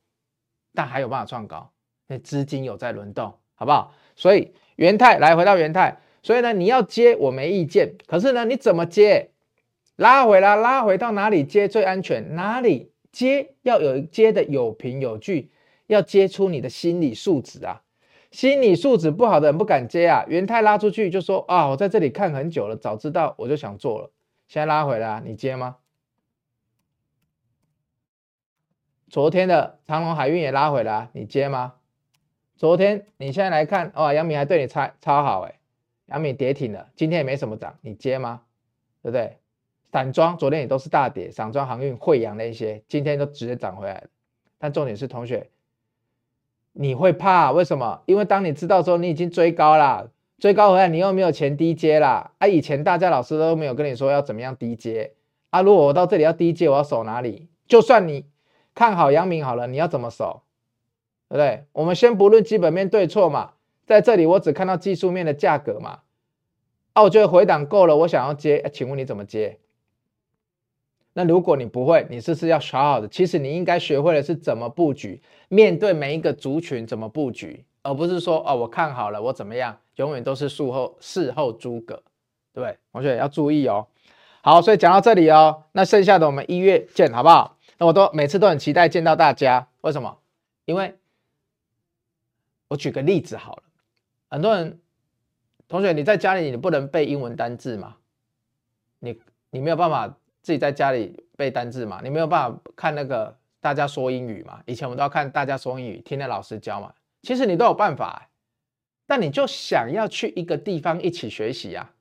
[0.74, 1.70] 但还有办法创高？
[2.08, 3.92] 因为资金有在轮动，好不好？
[4.14, 5.98] 所以元泰来回到元泰。
[6.22, 9.30] 所以呢，你要接我没意见，可是呢，你怎么接？
[9.96, 12.34] 拉回来，拉回到哪里接最安全？
[12.34, 15.50] 哪里接要有接的有凭有据，
[15.86, 17.82] 要接出你的心理素质啊！
[18.30, 20.24] 心理素质不好的人不敢接啊。
[20.28, 24.10] 元泰拉出去就说啊，我在这里看很久了，早知道我就想做了。
[24.48, 25.76] 现在拉回来，你接吗？
[29.08, 31.74] 昨天的长隆海运也拉回来，你接吗？
[32.60, 35.54] 昨天你现在来看，哇，杨明还对你超超好哎。
[36.08, 38.42] 杨明跌停了，今天也没什么涨，你接吗？
[39.02, 39.38] 对不对？
[39.90, 44.04] 散装昨天也都是大跌，散装航运、慧洋那些，今天都直接涨回来。
[44.58, 45.48] 但重点是，同学，
[46.74, 48.02] 你会怕为什么？
[48.04, 52.32] 因为当你知道说你已经追高了，追高回来，你又没有钱低接啦。
[52.36, 55.14] 啊，以前大家老师都没有跟你说要怎么样低接
[55.48, 55.62] 啊。
[55.62, 57.48] 如果我到这里要低接，我要守哪里？
[57.66, 58.26] 就算你
[58.74, 60.42] 看好阳明好了，你要怎么守？
[61.30, 61.64] 对不对？
[61.72, 63.52] 我们先不论基本面对错嘛，
[63.86, 66.00] 在这里我只看到技术面的价格嘛。
[66.92, 69.58] 啊，我觉得回档够了，我想要接，请问你怎么接？
[71.12, 73.06] 那如果你不会，你是不是要学好的？
[73.06, 81.94] 其实你应该学会的是怎么布局，面对每一个族群怎么布局，而不是说哦，我看好了，我怎么样，永远都是术后事后诸葛，
[82.52, 82.76] 对不对？
[82.92, 83.86] 同学要注意哦。
[84.42, 87.56] 好，所以讲到这里哦，那剩下的我们一月见，好不好？
[87.78, 90.18] 那我都每次都很期待见到大家，为什么？
[90.64, 90.94] 因为
[92.70, 93.62] 我举个例子好了，
[94.30, 94.80] 很多人
[95.68, 97.96] 同学你在家里你不能背英文单字吗？
[99.00, 100.16] 你你没有办法。
[100.42, 104.62] 自己在家里背单字嘛，你没有办法看那个大家说英语嘛？
[104.64, 106.94] 以前我们都要看大家说英语，听那老师教嘛。
[107.20, 108.30] 其实你都有办法，
[109.06, 111.92] 但你就想要去一个地方一起学习啊。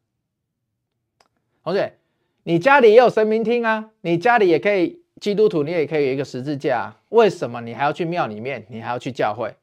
[1.65, 1.97] 同学，
[2.43, 7.01] 你家里也有神明厅啊，你家里也可以基督徒，你也可以有一个十字架啊。
[7.09, 8.65] 为什么你还要去庙里面？
[8.69, 9.53] 你还要去教会？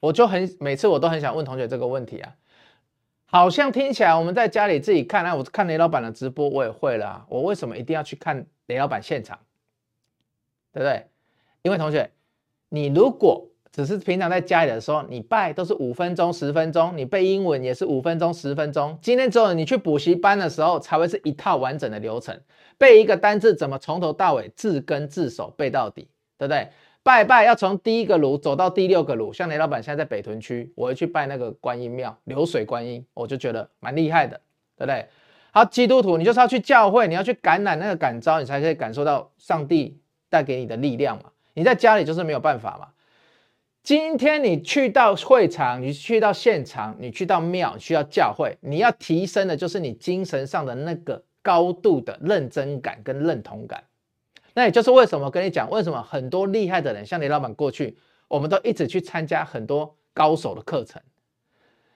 [0.00, 2.34] 我就很每次我都很想问同学这个问题啊。
[3.26, 9.38] 好像听起来我们在家里自己看啊，我看雷老板的直播我也会了啊，我为什么一定要去看雷老板现场？
[10.72, 11.06] 对不对？
[11.62, 12.10] 因为同学，
[12.70, 18.98] 你如果只是平常在家里的时候，你拜都是五分钟、十分钟，你背英文也是五分钟、十分钟。
[19.00, 22.36] 今天之后你去补习班的时候，才会是一套完整的流程，
[22.78, 26.68] 背一个单字怎么从头到尾字根字首背到底，对不对？
[27.02, 34.38] 拜拜要从第一个炉走到第六个炉，像雷老板现在在北屯区，我会去拜那个观音庙，流水观音，我就觉得蛮厉害的，
[34.76, 35.06] 对不对？
[35.52, 41.24] 好，基督徒，你就是要去教会，你要去感染那个感召，你才可以感受到上帝带给你的力量嘛。
[41.54, 42.88] 你在家里就是没有办法嘛。
[43.82, 53.82] 今天你去到会场，你去到现场，你去到庙，你去到教会，你要提升的就是你精神上的那个高度的认真感跟认同感。
[54.54, 57.96] 那也就是为什么跟你讲，为什么很多厉害的人，像雷老板过去，
[58.28, 61.00] 我们都一直去参加很多高手的课程，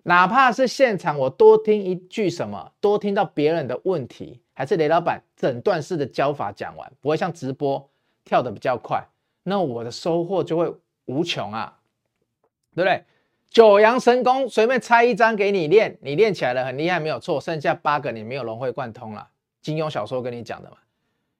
[0.05, 7.91] 哪怕是现场，我多听一句什么，多听到别人的问题，还是雷老板整段式的教法讲完，不会像直播
[8.25, 9.05] 跳得比较快，
[9.43, 10.73] 那我的收获就会
[11.07, 11.79] 无穷啊，
[12.75, 13.05] 对不对？
[13.51, 19.29] 九阳神功随便拆一张给你练，你练起来了很厉害，没有错，剩下八个你没有融会贯通了，
[19.63, 20.77] 金庸小说跟你讲的嘛。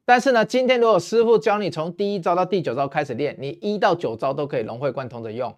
[0.05, 5.57] 但是呢，今天如果师傅教你从第一招到第九招开始练，你一到九招都可以融会贯通的用，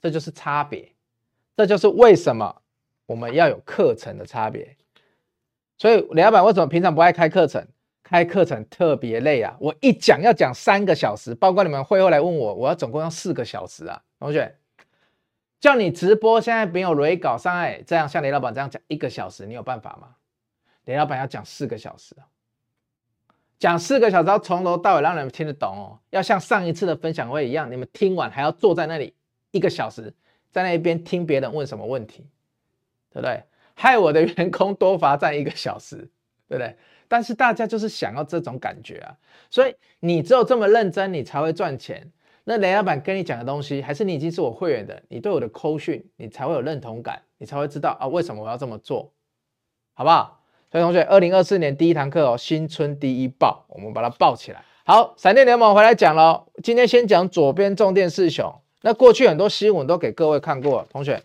[0.00, 0.92] 这就是差别，
[1.56, 2.62] 这就是为什么
[3.06, 4.76] 我们要有课程的差别。
[5.78, 7.66] 所以雷老板为什么平常不爱开课程？
[8.02, 9.56] 开课程特别累啊！
[9.58, 14.54] 我一讲要讲三个小时，包括你们会后来问我，我要总共要四个小时啊，同学，
[15.58, 20.16] 叫你直播现在没有雷稿上来，这样像雷老板这样讲一个小时，你有办法吗？
[20.84, 22.14] 雷老板要讲四个小时。
[23.58, 25.98] 讲四个小时，要从头到尾让你们听得懂哦。
[26.10, 29.14] 要像上一次的分享会一样，你们听完还要坐在那里
[29.52, 30.12] 一个小时，
[30.50, 32.26] 在那一边听别人问什么问题，
[33.10, 33.42] 对不对？
[33.74, 35.96] 害我的员工多罚站一个小时，
[36.48, 36.76] 对不对？
[37.08, 39.16] 但是大家就是想要这种感觉啊，
[39.50, 42.10] 所以你只有这么认真，你才会赚钱。
[42.44, 49.12] 那雷老板跟你讲的东西，还是你已经是我会员的，你对我的扣讯，你才会有认同感，你才会知道啊，为什么我要这么做，
[49.94, 50.43] 好不好？
[50.74, 54.60] 所以同学，二零二四年第一堂课哦，新春第一报，我们把它报起来。
[54.84, 56.48] 好，闪电联盟回来讲喽。
[56.64, 58.52] 今天先讲左边重电四雄。
[58.80, 61.22] 那过去很多新闻都给各位看过，同学，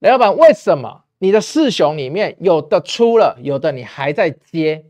[0.00, 4.84] 雷老板为什么你的四雄里面有的出了，有的你还在接？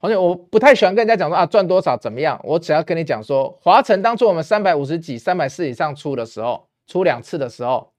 [0.00, 7.92] 同学，我不太喜欢跟人家讲说啊赚多少怎么样，我只要跟你讲说，华晨当初我们三百五十几、三百四以上出的时候，出两次的时候。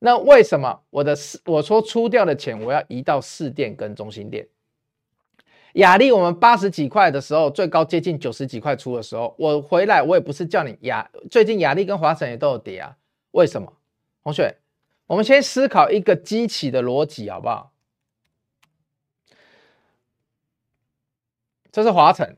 [0.00, 4.48] 那为什么我的四我说出掉的钱我要移到士电跟中心店？
[5.74, 12.96] 雅丽我们八十几块的时候，最高接近九十几块出的时候，我回来我也不是叫你雅，最近雅丽跟华晨也都有跌啊，
[13.32, 13.72] 为什么？
[14.24, 14.56] 同学，
[15.06, 17.72] 我们先思考一个机器的逻辑好不好？
[21.70, 22.36] 这是华晨，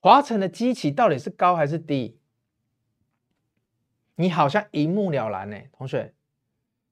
[0.00, 2.16] 华晨的机器到底是高还是低？
[4.14, 6.14] 你好像一目了然呢，同学。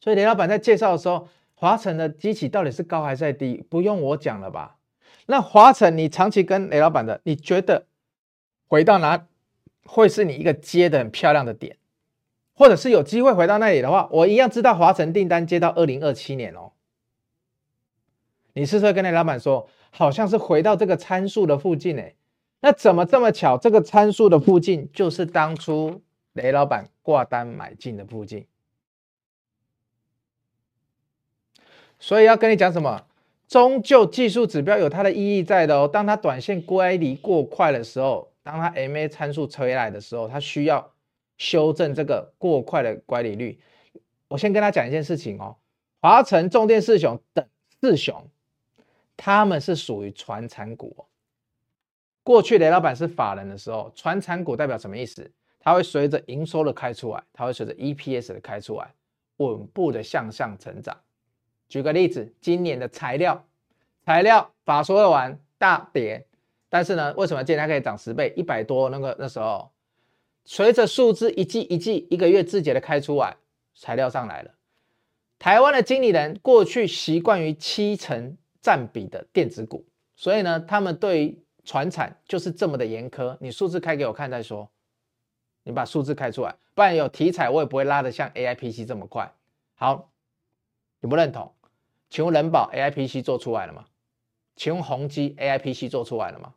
[0.00, 3.64] 所以雷老板在介绍的时候，华城的基期到底是高还是低？
[3.68, 4.76] 不用我讲了吧？
[5.26, 7.86] 那华城你长期跟雷老板的，你觉得
[8.68, 9.26] 回到哪
[9.84, 11.76] 会是你一个接的很漂亮的点，
[12.54, 16.72] 或者是有机会回到那里的话，我一样知道华城订单接到二零二七年哦。
[18.52, 22.14] 你是不是跟雷老板说，好像是回到这个参数的附近诶？
[22.60, 23.58] 那怎么这么巧？
[23.58, 28.46] 这个参数的附近就是当初雷老板挂单买进的附近。
[31.98, 33.06] 所以要跟你讲什么？
[33.48, 35.86] 终究技术指标有它的意义在的哦。
[35.86, 40.92] 当它短线乖离过快的时候，当它 MA 参数回来的时候，它需要
[41.38, 43.60] 修正这个过快的乖离率。
[44.28, 45.56] 我先跟他讲一件事情哦，
[46.00, 47.46] 华晨、重电四雄等
[47.80, 48.28] 四雄，
[49.16, 51.06] 他们是属于传产股。
[52.24, 55.30] 过去雷老板是法人的时候，传产股代表什么意思？
[55.60, 58.92] 它会随着营收的开出来，它会随着 EPS 的开出来，
[59.36, 60.96] 稳步的向上成长。
[61.68, 63.44] 举个例子，今年的材料，
[64.04, 66.26] 材料法说会完大跌，
[66.68, 68.88] 但是呢，为什么今年可以涨十倍，一百多？
[68.90, 69.70] 那个那时候，
[70.44, 73.36] 随着数字一季一季一个月字节的开出来，
[73.74, 74.52] 材料上来了。
[75.38, 83.36] 台湾的经理人过去习惯于七成占比的电子股，所以呢，他们对于传产就是这么的严苛。
[83.40, 84.70] 你数字开给我看再说，
[85.64, 89.30] 你把数字开出来，不然有题材我也不会拉的像 AIPC 这么快。
[89.74, 90.10] 好，
[91.00, 91.52] 你不认同？
[92.08, 93.84] 请问仁宝 AIPC 做出来了吗？
[94.54, 96.54] 请问宏基 AIPC 做出来了吗？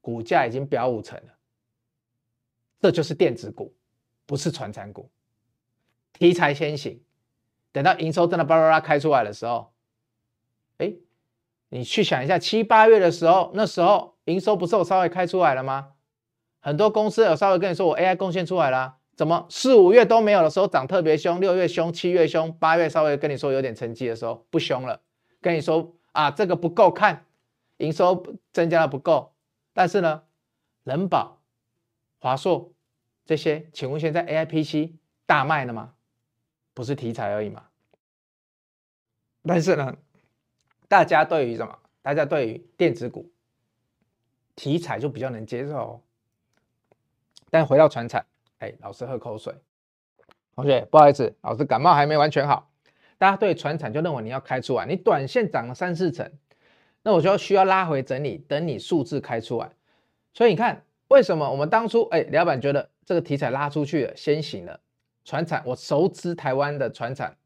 [0.00, 1.34] 股价已经飙五成了，
[2.80, 3.74] 这就是电子股，
[4.26, 5.10] 不是传产股。
[6.12, 7.00] 题材先行，
[7.72, 9.72] 等到营收真的巴拉巴拉开出来的时候，
[10.78, 10.92] 哎，
[11.68, 15.92] 你去想一下，七八月的时候，那时候营收不是有稍微开出来了吗？
[16.60, 18.96] 很多公司有稍微跟你说，我 AI 贡献出来了。
[19.16, 25.00] 怎么四五月都没有的时候涨特别凶，六月凶，七月凶，八月稍微跟你说有点成绩的时候不凶了，
[25.40, 27.24] 跟你说啊这个不够看，
[27.76, 29.32] 营收增加的不够，
[29.72, 30.22] 但是呢，
[30.82, 31.40] 人保、
[32.18, 32.72] 华硕
[33.24, 34.94] 这些，请问现在 AIPC
[35.26, 35.94] 大卖了吗？
[36.74, 37.64] 不是题材而已嘛。
[39.46, 39.96] 但是呢，
[40.88, 41.78] 大家对于什么？
[42.02, 43.30] 大家对于电子股
[44.56, 46.02] 题材就比较能接受，
[47.48, 48.26] 但回到传产。
[48.64, 49.54] 哎，老师喝口水。
[50.54, 52.70] 同学，不好意思，老师感冒还没完全好。
[53.18, 56.30] 大家对传产就认为你要开出来，你短线涨了三四成，
[57.02, 59.70] 那我就需要拉回整理，等你数字开出来。
[60.32, 64.80] 所以你看，为什么我们当初哎，老板觉得这个题材拉出去了，先行了。
[65.24, 67.36] 传产，我熟知台湾的传产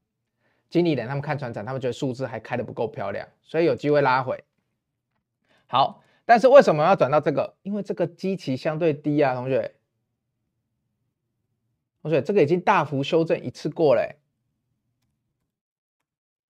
[0.70, 4.44] 经理人，他们看传产，他们觉得数字还开得不够漂亮，所以有机会拉回。
[5.66, 7.56] 好，但是为什么要转到这个？
[7.62, 9.74] 因为这个基期相对低啊，同学。
[12.02, 14.14] 同学，这个已经大幅修正一次过了。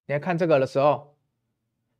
[0.05, 1.15] 你来看这个的时候，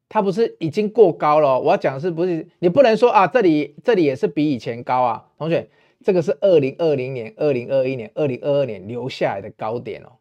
[0.07, 1.59] 它不是已经过高了？
[1.59, 2.47] 我要讲的是不是？
[2.59, 5.27] 你不能说啊，这里这里也是比以前高啊。
[5.37, 5.69] 同学，
[6.03, 10.13] 这个是二零二零年、二零二一年、二零二二年留下来的高点哦。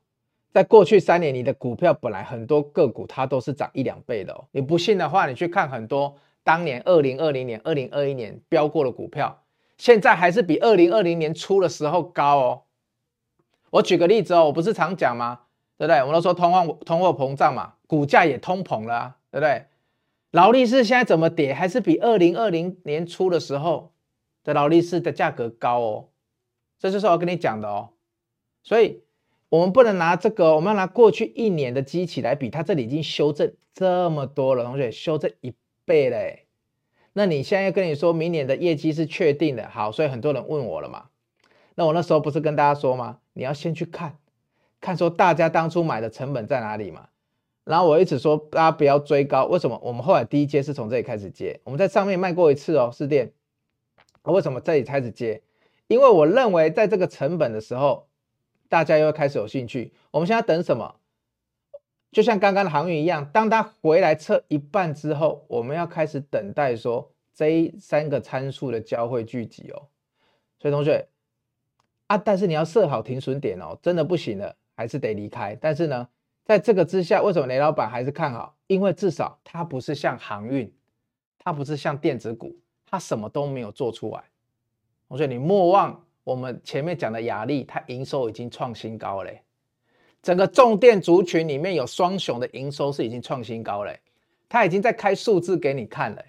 [0.53, 4.47] 在过去三年，你的股票本来很多个股它都是涨一两倍的哦。
[4.53, 9.45] 你不信的话，你去看很多当年二零二零年、二零二一年飙过的股票，
[9.77, 12.63] 现在还是比二零二零年初的时候高哦。
[13.71, 15.41] 我举个例子哦，我不是常讲吗？
[15.77, 16.01] 对不对？
[16.01, 19.67] 我们都说通货通货膨胀嘛，股价也通膨了，对不对？
[20.31, 23.93] 劳力士现在怎么跌，还是比二零二零年初的时候
[24.45, 26.09] 的劳力士的价格高哦。
[26.79, 27.91] 这就是我跟你讲的哦。
[28.63, 29.03] 所以，
[29.49, 35.55] 我们不能拿这个，我们要拿过去一年的机器来比，它这里已经修正这么多了，同学，修正一
[35.85, 36.47] 倍嘞。
[37.15, 41.05] 那你现在要跟你说明年的业绩是确定的，好，所以很多人问我了嘛。
[41.75, 43.19] 那我那时候不是跟大家说吗？
[43.39, 44.19] 你要先去看，
[44.81, 47.09] 看说大家当初买的成本在哪里嘛。
[47.63, 49.79] 然后我一直说大家不要追高，为什么？
[49.81, 53.33] 我们后来第一阶是从这里开始接，我们在上面卖过一次哦，士电。
[54.25, 55.41] 为什么这里开始接？
[55.87, 58.09] 因为我认为在这个成本的时候，
[58.69, 59.93] 大家又要开始有兴趣。
[60.11, 60.97] 我们现在等什么？
[62.11, 69.87] 就像刚刚的航运一样，当它回来测一半之后，我们要开始等待说这三个参数的交汇聚集哦。
[70.59, 71.07] 所以同学。
[72.09, 72.19] 啊！
[72.19, 75.57] 但是你要设好停损点哦，真的不行了，还是得离开。
[75.61, 76.09] 但是呢，
[76.45, 78.57] 在这个之下，为什么雷老板还是看好？
[78.67, 80.71] 因为至少它不是像航运，
[81.39, 84.25] 它不是像电子股，它什么都没有做出来。
[85.07, 89.43] 我说你莫忘我们前面讲的雅力，它营收已经创新高嘞。
[90.21, 94.01] 整个重电族群里面有双雄的营收是已经创新高嘞，
[94.49, 96.23] 它已经在开数字给你看了。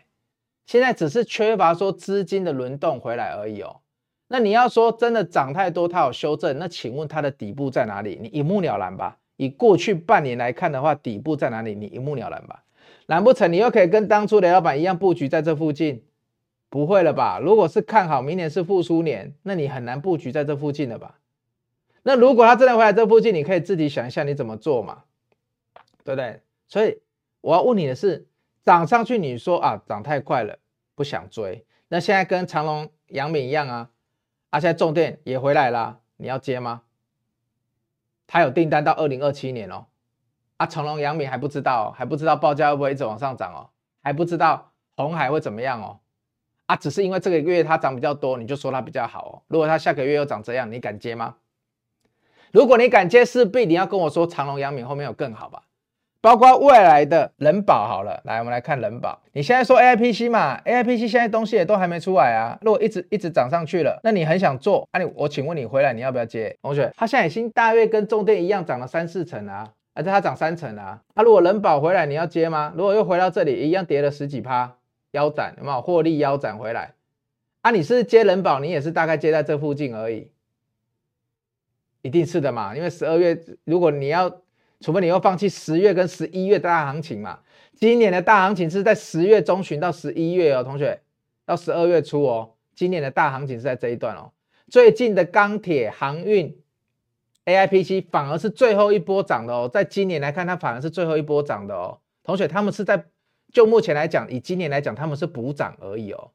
[0.66, 3.82] 现在只是缺乏说资金的轮动回来而已哦。
[4.32, 8.18] 那你要说真的涨太多，它有修正，那请问它的底部在哪里？
[8.22, 9.18] 你一目了然吧。
[9.38, 11.74] 以过去半年来看的话，底部在哪里？
[11.74, 12.64] 你一目了然吧。
[13.08, 16.04] 难不成你又可以跟当初雷老板一样布局在这附近？
[16.70, 17.40] 不会了吧？
[17.40, 21.16] 如果是看好明年是复苏年，那你很难布局在这附近了吧？
[22.04, 25.04] 那如果它真的回来这附近，你可以自己想一下你怎么做嘛，
[26.04, 26.42] 对不对？
[26.68, 27.00] 所以
[27.42, 28.28] 我要问你的是，
[28.64, 30.60] 涨上去你说啊涨太快了，
[30.94, 31.66] 不想追。
[31.88, 33.90] 那现在跟长隆、杨敏一样啊。
[34.50, 36.82] 啊，现在重电也回来了，你要接吗？
[38.26, 39.86] 他有订单到二零二七年哦，
[40.58, 43.70] 啊，长龙、杨敏还不知道，还不知道报价会不会一直往上涨哦，
[44.02, 46.00] 还不知道红海会怎么样哦，
[46.68, 49.42] 啊，只是因为这个月它涨比较多，你就说它比较好哦。
[49.48, 51.36] 如果它下个月又涨这样，你敢接吗？
[52.52, 55.64] 如果你敢接，势必你要跟我说长隆、杨敏后面有更好吧？
[56.22, 59.22] 包括未来的人保好了，来，我们来看人保。
[59.32, 62.58] 你现在说 AIPC 嘛，AIPC 现在东西也都还没出来啊。
[62.62, 66.58] 如果一直一直涨上去了，那你很想做，啊你我请问你回来你要不要接？
[66.62, 71.02] 同学，它现在已经大约跟重电一样涨了三四成啊，而且它涨三成啊。
[71.16, 72.74] 那、啊、如果人保回来你要接吗？
[72.76, 74.76] 如果又回到这里一样跌了十几趴，
[75.12, 75.82] 腰斩有没有？
[75.82, 76.96] 获利腰斩回来？
[77.62, 80.30] 啊，你是，是接人保，你也是大概接在这附近而已，
[82.02, 84.42] 一定是的嘛，因为十二月如果你要。
[84.80, 87.40] 除非你又放弃十月跟十一月的大行情嘛，
[87.76, 91.02] 今年的大行情是在十月中旬到十一月哦，同学
[91.46, 94.32] 到十二月初哦，今年的大行情是在这一段哦。
[94.70, 96.58] 最近的钢铁、航运、
[97.46, 102.00] AIPC 反而是最后一波涨的哦，在今年来看，它反而是最后一波涨的哦。
[102.24, 103.04] 同学，他们是在
[103.52, 106.32] 就目前来讲，以今年来讲，他们是补涨而已哦，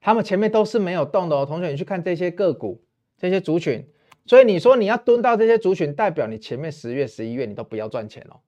[0.00, 1.44] 他们前面都是没有动的哦。
[1.44, 2.82] 同学，你去看这些个股，
[3.18, 3.86] 这些族群。
[4.26, 8.40] 所以你说你要蹲到这些族群，代表你前面十月、十一月你都不要赚钱哦。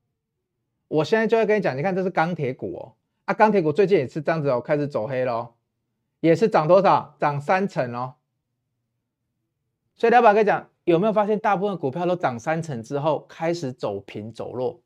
[0.88, 5.54] 我现在就会跟你讲，你看这是钢铁股哦，啊，钢铁股最近也是这样子哦，开始走黑喽，
[6.20, 7.14] 也是涨多少？
[7.18, 8.14] 涨三成哦。
[9.96, 14.80] 所以老板跟你讲，有没有发现大部分股票都涨三成之后开始走平走弱？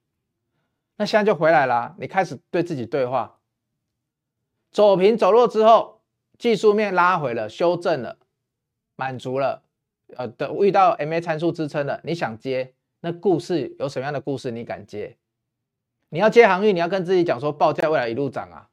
[0.97, 3.38] 那现在就回来了，你开始对自己对话，
[4.70, 6.01] 走平走弱之后，
[6.38, 8.18] 技术面拉回了，修正了，
[8.97, 9.62] 满足了。
[10.16, 15.16] 呃，的遇到 MA 参数支撑的，你想接，那故事有什么样的故事你敢接？
[16.08, 18.68] 你要接航运，你要跟自己讲说报价未来一路涨啊。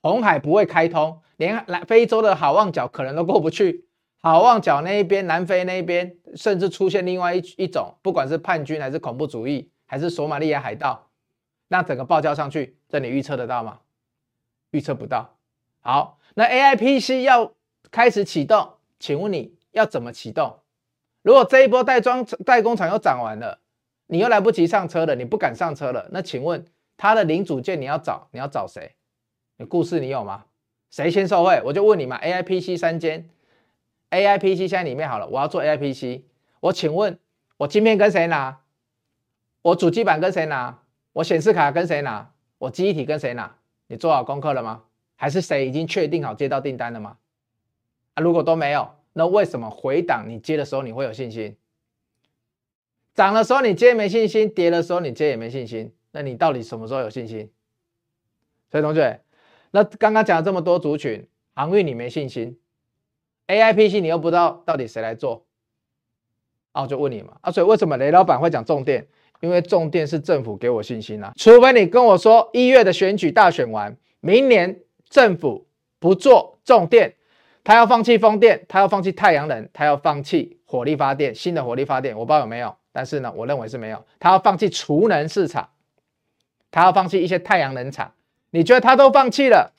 [0.00, 3.86] 红海不会开通，连来非洲的好望角可能都过不去。
[4.20, 11.08] 好望角那一边，南非那一边，甚至出现另外一一种，不管是叛军还是恐怖主义，还是索马利亚海盗，
[11.68, 13.80] 那整个报价上去，这你预测得到吗？
[14.70, 15.36] 预测不到。
[15.80, 17.54] 好，那 AIPC 要
[17.90, 19.57] 开始启动，请问你？
[19.72, 20.58] 要怎么启动？
[21.22, 23.58] 如果这一波代装代工厂又涨完了，
[24.06, 26.64] 你又来不及上车了，你不敢上车了，那请问
[26.96, 28.94] 它的零组件你要找，你要找谁？
[29.56, 30.46] 你故事你有吗？
[30.90, 31.60] 谁先受惠？
[31.64, 33.28] 我就问你嘛，AIPC 三间
[34.10, 36.22] ，AIPC 现在里面好了，我要做 AIPC，
[36.60, 37.18] 我请问
[37.58, 38.60] 我晶片跟谁拿？
[39.60, 40.78] 我主机板跟谁拿？
[41.12, 42.32] 我显示卡跟谁拿？
[42.58, 43.56] 我记忆体跟谁拿？
[43.88, 44.84] 你做好功课了吗？
[45.16, 47.18] 还是谁已经确定好接到订单了吗？
[48.14, 48.97] 啊，如果都没有。
[49.12, 51.56] 那为什么回档你接的时候你会有信心？
[53.14, 55.92] 涨的时候你接没信心，跌的时候你接也没信心。
[56.12, 57.50] 那你到底什么时候有信心？
[58.70, 59.20] 所以同学，
[59.72, 62.58] 那刚刚讲了这么多族群，航运你没信心
[63.48, 65.44] ，AIPC 你又不知道到底谁来做，
[66.72, 69.06] 啊，我就问你嘛，啊，所以为什么雷老板会讲重电？
[69.40, 75.66] 因为重电是政府给我信心啊，除非你跟我说一月的选举大选完，明年政府
[75.98, 77.14] 不做重电。
[77.68, 84.02] 他要放弃风电，他要放弃太阳能，他要放弃火力发电，新的火力发电，我不知道有没有，但是呢，我认为是没有。
[84.18, 85.68] 他要放弃储能市场，
[86.70, 88.14] 他要放弃一些太阳能厂。
[88.52, 89.74] 你觉得他都放弃了，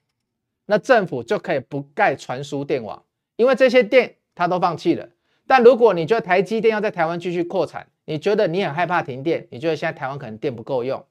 [0.67, 3.01] 那政府就可以不盖传输电网，
[3.37, 5.09] 因为这些电他都放弃了。
[5.47, 11.03] 但如果你觉得台积电要在台湾继续扩产，你觉得你很害怕停电，你觉得现在台湾可能电不够用，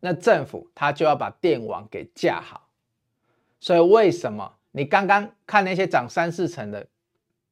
[0.00, 2.68] 那政府他就要把电网给架好。
[3.60, 4.56] 所以为什么？
[4.76, 6.84] 你刚刚看那些涨三四成的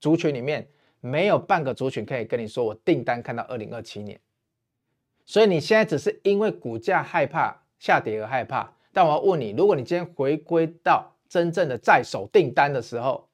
[0.00, 0.68] 族群里面，
[0.98, 4.20] 没有半个族群可以跟你说我订单看到二零二七年，
[5.24, 8.74] 所以你现在只是因为股价害怕下跌而害怕。
[8.92, 13.28] 但我要问你，如果你今天回归到真正的在手订单的时候，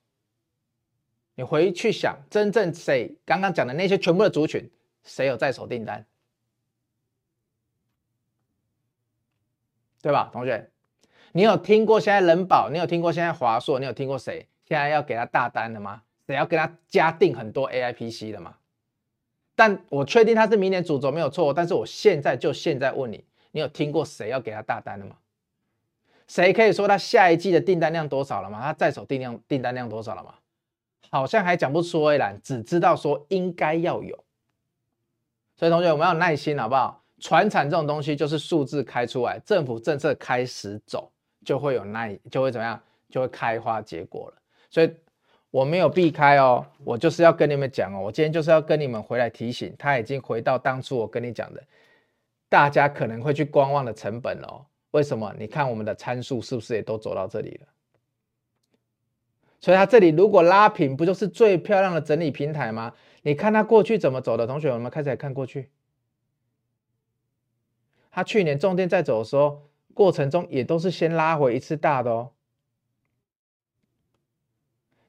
[1.34, 4.70] 你回去想，真正谁刚刚讲的那些全部的族群，
[5.02, 6.04] 谁有在手订单？
[10.02, 10.70] 对吧，同学？
[11.32, 12.70] 你有听过现在人保？
[12.70, 13.78] 你有听过现在华硕？
[13.78, 16.02] 你有听过谁现在要给他大单的吗？
[16.26, 18.54] 谁要给他加订很多 AIPC 的吗？
[19.54, 21.52] 但我确定他是明年主轴没有错。
[21.52, 25.16] 但是我现在就现在问你，你有听过谁要给他大单的吗？
[26.26, 28.60] 谁可以说他下一季的订单量多少了吗？
[28.62, 30.34] 他在手订量订单量多少了吗？
[31.10, 34.24] 好像还讲不出来，只知道说应该要有。
[35.56, 37.02] 所以同学，我们要有耐心，好不好？
[37.18, 41.10] 传产这种东西就是数字开出来，政府政策开始走。
[41.48, 42.78] 就会有那，就会怎么样？
[43.08, 44.42] 就会开花结果了。
[44.68, 44.94] 所以
[45.50, 51.64] 我没有避开哦，我就是要跟你们讲哦，我今天就是要跟你们回来提醒，他已经回到当初我跟你讲的，
[52.50, 54.66] 大家可能会去观望的成本哦。
[54.90, 55.34] 为什么？
[55.38, 57.66] 你看我们的参数是不是也都走到这里了？
[59.58, 62.92] 所以它这里如果拉平，不就是最漂亮的整理平台吗？
[63.22, 64.46] 你看它过去怎么走的？
[64.46, 65.70] 同学，我们开始来看过去。
[68.10, 69.67] 它去年重点在走的时候，
[69.98, 72.30] 过程中也都是先拉回一次大的哦。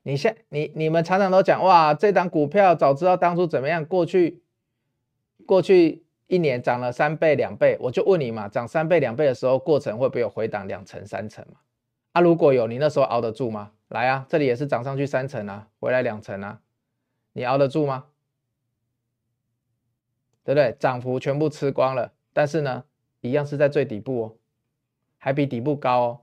[0.01, 4.41] 你现你你们常常都讲哇，这档股票早知道当初怎么样，过去
[5.45, 11.59] 过去一年涨了三倍两倍，我就问你嘛，涨三倍两倍的时候，过程会不会有回档两成三成嘛？
[12.13, 13.73] 啊，如果有，你那时候熬得住吗？
[13.89, 16.61] 来啊，这里也是涨上去三成啊，回来两成啊，
[17.33, 18.05] 你熬得住吗？
[20.43, 20.75] 对不对？
[20.79, 22.85] 涨幅全部吃光了，但是呢，
[23.21, 24.35] 一样是在最底部哦，
[25.20, 26.22] 还比底部高哦。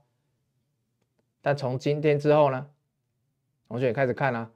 [1.41, 2.69] 但从今天之后呢，
[3.69, 4.51] 同学也开始看啊，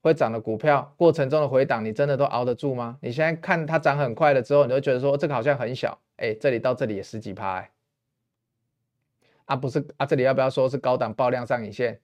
[0.00, 2.98] 会涨的股票过程中的回档，你真的都熬得住吗？
[3.02, 7.68] 你现在看它涨很快了之后，你就觉得说这个好像很小，哎，这里到这里也十几趴。
[9.44, 12.00] 啊，不是啊，这里要不要说是高档爆量上影线？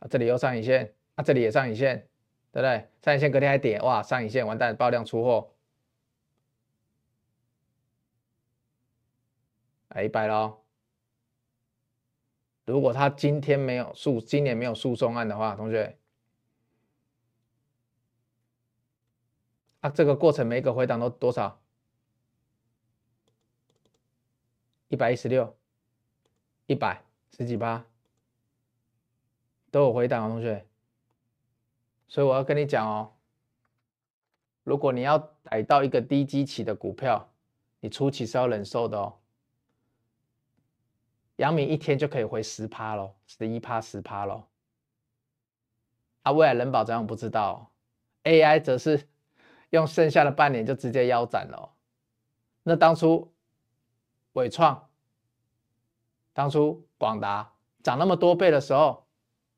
[0.00, 2.08] 啊，这里又上影线，啊，这里也上影线，
[2.52, 2.88] 对不对？
[3.02, 5.54] 上影线隔天还跌，哇，上影线完蛋，爆量出货，
[9.88, 10.58] 哎，一百喽。
[12.66, 15.98] 如果他今天没有诉，今年没有诉讼案的话，同学。
[19.80, 21.60] 啊，这个过程每一个回档都多少？
[24.88, 25.56] 一百一十六，
[26.66, 27.02] 一百
[27.34, 27.86] 十几八，
[29.70, 30.66] 都有回档啊，同学。
[32.12, 33.10] 所以我要跟你讲哦，
[34.64, 37.26] 如果你要逮到一个低基期的股票，
[37.80, 39.14] 你初期是要忍受的哦。
[41.36, 44.44] 阳明一天就可以回十趴喽，十一趴十趴喽。
[46.24, 47.72] 啊，未来人保怎样不知道
[48.24, 49.08] ，AI 则是。
[49.70, 51.72] 用剩下的半年就直接腰斩了。
[52.62, 53.32] 那当初
[54.34, 54.86] 伟创、
[56.34, 59.01] 当初广达涨那么多倍的时候，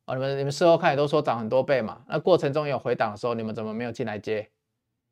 [0.07, 2.03] 哦，你们你们事后看也都说涨很多倍嘛。
[2.09, 4.49] 那过程中有回档的时候，你们怎么没有进来接？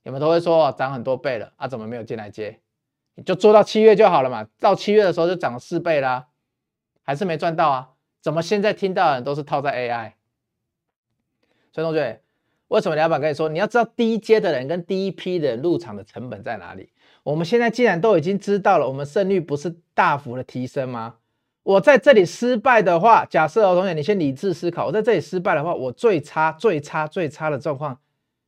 [0.03, 2.61] 你们都会说，涨很多倍了啊，怎么没有进来接？
[3.15, 4.47] 你就做到七月就好了嘛。
[4.59, 6.29] 到七月的时候就涨了四倍啦，
[7.03, 7.91] 还是没赚到啊？
[8.21, 10.13] 怎么现在听到的人都是套在 AI？
[11.73, 12.21] 所以同学。
[12.69, 16.91] 为什么老板跟你说，你要知道第一阶的人跟第一批的入场的成本在哪里？
[17.23, 21.17] 我们现在既然都已经知道了，我们胜率不是大幅的提升吗？
[21.63, 27.99] 我在这里失败的话，假设哦，同学，你先理智思考，我在这里失败的话，我最差、最差、最差的状况，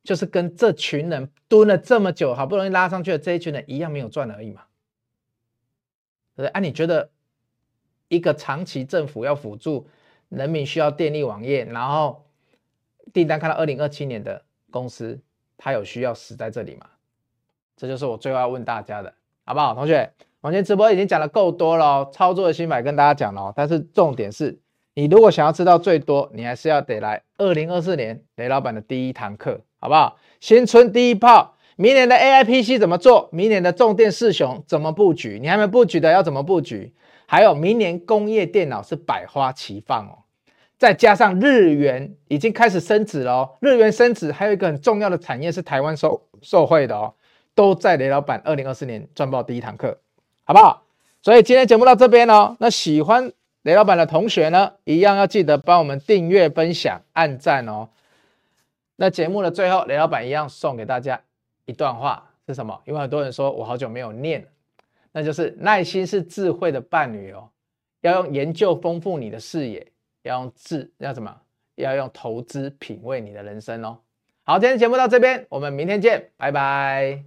[0.03, 4.63] 就是跟这群人蹲了这么久，好不容易拉上去的这一群人一样没有赚而已嘛。
[6.35, 6.47] 对不对？
[6.49, 7.09] 啊，你觉得
[8.09, 9.87] 一个长期政府要辅助
[10.29, 12.23] 人民需要电力网页，然后？
[13.13, 15.21] 订单看到二零二七年的公司，
[15.57, 16.87] 它有需要死在这里吗？
[17.77, 19.13] 这就是我最后要问大家的，
[19.45, 19.75] 好不好？
[19.75, 20.11] 同学，
[20.45, 24.59] 我今天直播已经讲的够多了，哦操作的心法跟大家讲了哦，但是重点是
[24.93, 30.19] 你如果想要知道最多，你还是要得来二零二四年雷老板的第一堂课，好不好？
[30.39, 33.27] 新春第一炮，明年的 AI PC 怎么做？
[33.31, 35.39] 明年的重电四雄怎么布局？
[35.41, 36.93] 你还没布局的要怎么布局？
[37.25, 40.19] 还有明年工业电脑是百花齐放哦。
[40.77, 47.15] 再加上日元已经开始升值了哦，日元升值还有一个很重要的产业是台湾受受惠的哦，
[47.55, 49.97] 都在雷老板二零二四年赚爆第一堂课，
[50.45, 50.83] 好不好？
[51.21, 53.33] 所以今天节目到这边哦，那喜欢
[53.63, 57.89] 雷老板的同学呢，一样要记得帮我们订阅、分享、按赞哦。
[58.95, 61.19] 那节目的最后，雷老板一样送给大家
[61.65, 62.79] 一段话是什么？
[62.85, 64.47] 因为很多人说我好久没有念，
[65.11, 67.49] 那就是耐心是智慧的伴侣哦，
[68.01, 69.85] 要用研究丰富你的视野。
[70.23, 71.35] 要用智，要什么？
[71.75, 73.99] 要用投资品味你的人生哦。
[74.43, 77.23] 好，今天节目到这边，我们明天见，拜拜。